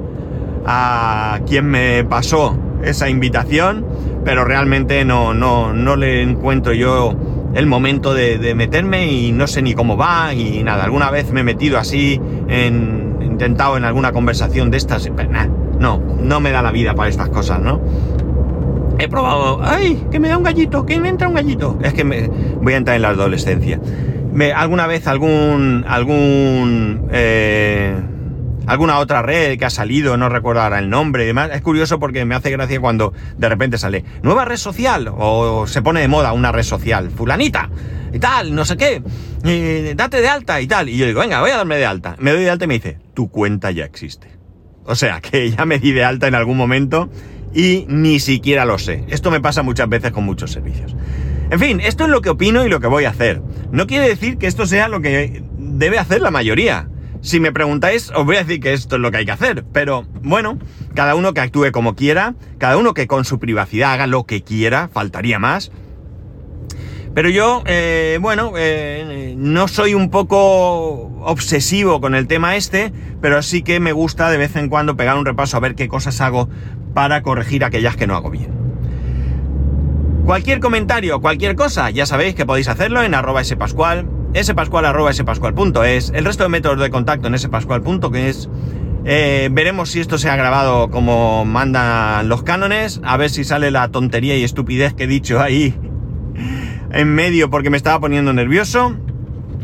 a 0.65 1.39
quien 1.47 1.65
me 1.65 2.03
pasó 2.03 2.55
esa 2.83 3.09
invitación, 3.09 3.85
pero 4.23 4.45
realmente 4.45 5.05
no, 5.05 5.33
no, 5.33 5.73
no 5.73 5.95
le 5.95 6.21
encuentro 6.21 6.73
yo 6.73 7.15
el 7.57 7.65
momento 7.65 8.13
de, 8.13 8.53
meterme 8.53 9.11
y 9.11 9.31
no 9.31 9.47
sé 9.47 9.63
ni 9.63 9.73
cómo 9.73 9.97
va 9.97 10.31
y 10.35 10.63
nada. 10.63 10.83
Alguna 10.83 11.09
vez 11.09 11.31
me 11.31 11.39
he 11.39 11.43
metido 11.43 11.79
así, 11.79 12.21
en, 12.47 13.17
intentado 13.21 13.77
en 13.77 13.83
alguna 13.83 14.11
conversación 14.11 14.69
de 14.69 14.77
estas, 14.77 15.09
pero 15.15 15.29
no, 15.79 15.97
no 16.21 16.39
me 16.39 16.51
da 16.51 16.61
la 16.61 16.71
vida 16.71 16.93
para 16.93 17.09
estas 17.09 17.29
cosas, 17.29 17.59
¿no? 17.59 17.81
He 18.99 19.07
probado, 19.07 19.59
ay, 19.63 20.05
que 20.11 20.19
me 20.19 20.29
da 20.29 20.37
un 20.37 20.43
gallito, 20.43 20.85
que 20.85 20.99
me 20.99 21.09
entra 21.09 21.27
un 21.27 21.33
gallito. 21.33 21.79
Es 21.81 21.95
que 21.95 22.03
me, 22.03 22.27
voy 22.61 22.73
a 22.73 22.77
entrar 22.77 22.95
en 22.95 23.01
la 23.01 23.09
adolescencia. 23.09 23.79
Me, 24.33 24.53
alguna 24.53 24.85
vez 24.85 25.07
algún, 25.07 25.83
algún, 25.87 27.07
eh, 27.11 27.95
alguna 28.67 28.99
otra 28.99 29.21
red 29.21 29.57
que 29.57 29.65
ha 29.65 29.69
salido, 29.69 30.17
no 30.17 30.29
recuerdo 30.29 30.61
ahora 30.61 30.79
el 30.79 30.89
nombre 30.89 31.23
y 31.23 31.27
demás. 31.27 31.49
Es 31.53 31.61
curioso 31.61 31.99
porque 31.99 32.25
me 32.25 32.35
hace 32.35 32.51
gracia 32.51 32.79
cuando 32.79 33.13
de 33.37 33.49
repente 33.49 33.77
sale 33.77 34.03
nueva 34.21 34.45
red 34.45 34.57
social 34.57 35.09
o 35.11 35.65
se 35.65 35.81
pone 35.81 36.01
de 36.01 36.07
moda 36.07 36.33
una 36.33 36.51
red 36.51 36.63
social, 36.63 37.09
fulanita 37.09 37.69
y 38.13 38.19
tal, 38.19 38.53
no 38.53 38.65
sé 38.65 38.77
qué, 38.77 39.01
date 39.95 40.21
de 40.21 40.27
alta 40.27 40.61
y 40.61 40.67
tal. 40.67 40.89
Y 40.89 40.97
yo 40.97 41.07
digo, 41.07 41.21
venga, 41.21 41.41
voy 41.41 41.51
a 41.51 41.57
darme 41.57 41.77
de 41.77 41.85
alta. 41.85 42.15
Me 42.19 42.31
doy 42.31 42.43
de 42.43 42.49
alta 42.49 42.65
y 42.65 42.67
me 42.67 42.75
dice, 42.75 42.99
tu 43.13 43.29
cuenta 43.29 43.71
ya 43.71 43.85
existe. 43.85 44.27
O 44.85 44.95
sea, 44.95 45.21
que 45.21 45.51
ya 45.51 45.65
me 45.65 45.79
di 45.79 45.91
de 45.91 46.03
alta 46.03 46.27
en 46.27 46.35
algún 46.35 46.57
momento 46.57 47.09
y 47.53 47.85
ni 47.87 48.19
siquiera 48.19 48.65
lo 48.65 48.77
sé. 48.77 49.05
Esto 49.07 49.31
me 49.31 49.41
pasa 49.41 49.63
muchas 49.63 49.89
veces 49.89 50.11
con 50.11 50.25
muchos 50.25 50.51
servicios. 50.51 50.95
En 51.49 51.59
fin, 51.59 51.79
esto 51.79 52.03
es 52.03 52.09
lo 52.09 52.21
que 52.21 52.29
opino 52.29 52.65
y 52.65 52.69
lo 52.69 52.81
que 52.81 52.87
voy 52.87 53.05
a 53.05 53.09
hacer. 53.09 53.41
No 53.71 53.87
quiere 53.87 54.09
decir 54.09 54.37
que 54.37 54.47
esto 54.47 54.65
sea 54.65 54.89
lo 54.89 55.01
que 55.01 55.43
debe 55.57 55.97
hacer 55.97 56.21
la 56.21 56.31
mayoría. 56.31 56.89
Si 57.21 57.39
me 57.39 57.51
preguntáis, 57.51 58.11
os 58.15 58.25
voy 58.25 58.37
a 58.37 58.43
decir 58.43 58.59
que 58.59 58.73
esto 58.73 58.95
es 58.95 59.01
lo 59.01 59.11
que 59.11 59.17
hay 59.17 59.25
que 59.25 59.31
hacer. 59.31 59.65
Pero 59.73 60.05
bueno, 60.21 60.59
cada 60.93 61.15
uno 61.15 61.33
que 61.33 61.41
actúe 61.41 61.71
como 61.71 61.95
quiera, 61.95 62.35
cada 62.57 62.77
uno 62.77 62.93
que 62.93 63.07
con 63.07 63.25
su 63.25 63.39
privacidad 63.39 63.93
haga 63.93 64.07
lo 64.07 64.25
que 64.25 64.43
quiera, 64.43 64.87
faltaría 64.87 65.39
más. 65.39 65.71
Pero 67.13 67.29
yo, 67.29 67.63
eh, 67.65 68.19
bueno, 68.21 68.53
eh, 68.55 69.33
no 69.37 69.67
soy 69.67 69.95
un 69.95 70.11
poco 70.11 71.11
obsesivo 71.23 71.99
con 71.99 72.13
el 72.13 72.27
tema 72.27 72.55
este, 72.55 72.93
pero 73.21 73.41
sí 73.41 73.63
que 73.63 73.79
me 73.79 73.91
gusta 73.91 74.29
de 74.29 74.37
vez 74.37 74.55
en 74.55 74.69
cuando 74.69 74.95
pegar 74.95 75.17
un 75.17 75.25
repaso 75.25 75.57
a 75.57 75.59
ver 75.59 75.73
qué 75.73 75.87
cosas 75.87 76.21
hago 76.21 76.47
para 76.93 77.23
corregir 77.23 77.63
aquellas 77.63 77.95
que 77.95 78.05
no 78.05 78.15
hago 78.15 78.29
bien. 78.29 78.51
Cualquier 80.25 80.59
comentario, 80.59 81.19
cualquier 81.21 81.55
cosa, 81.55 81.89
ya 81.89 82.05
sabéis 82.05 82.35
que 82.35 82.45
podéis 82.45 82.67
hacerlo 82.67 83.01
en 83.01 83.15
arroba 83.15 83.43
spascual, 83.43 84.05
spascual.es, 84.43 86.11
el 86.13 86.25
resto 86.25 86.43
de 86.43 86.49
métodos 86.49 86.79
de 86.79 86.89
contacto 86.89 87.27
en 87.27 87.37
spascual.es. 87.37 88.49
Eh, 89.05 89.49
veremos 89.51 89.89
si 89.89 89.99
esto 89.99 90.17
se 90.17 90.29
ha 90.29 90.35
grabado 90.35 90.89
como 90.89 91.45
mandan 91.45 92.27
los 92.27 92.43
cánones, 92.43 92.99
a 93.03 93.17
ver 93.17 93.29
si 93.29 93.43
sale 93.43 93.71
la 93.71 93.87
tontería 93.89 94.37
y 94.37 94.43
estupidez 94.43 94.93
que 94.93 95.05
he 95.05 95.07
dicho 95.07 95.39
ahí 95.39 95.73
en 96.91 97.15
medio 97.15 97.49
porque 97.49 97.69
me 97.69 97.77
estaba 97.77 97.99
poniendo 97.99 98.33
nervioso. 98.33 98.95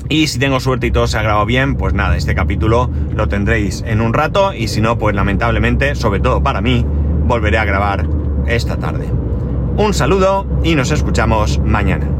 Y 0.09 0.27
si 0.27 0.39
tengo 0.39 0.59
suerte 0.59 0.87
y 0.87 0.91
todo 0.91 1.07
se 1.07 1.17
ha 1.17 1.23
grabado 1.23 1.45
bien, 1.45 1.75
pues 1.75 1.93
nada, 1.93 2.17
este 2.17 2.35
capítulo 2.35 2.89
lo 3.15 3.27
tendréis 3.27 3.83
en 3.85 4.01
un 4.01 4.13
rato 4.13 4.53
y 4.53 4.67
si 4.67 4.81
no, 4.81 4.97
pues 4.97 5.15
lamentablemente, 5.15 5.95
sobre 5.95 6.19
todo 6.19 6.43
para 6.43 6.61
mí, 6.61 6.85
volveré 7.25 7.57
a 7.57 7.65
grabar 7.65 8.07
esta 8.47 8.77
tarde. 8.77 9.07
Un 9.77 9.93
saludo 9.93 10.45
y 10.63 10.75
nos 10.75 10.91
escuchamos 10.91 11.59
mañana. 11.59 12.12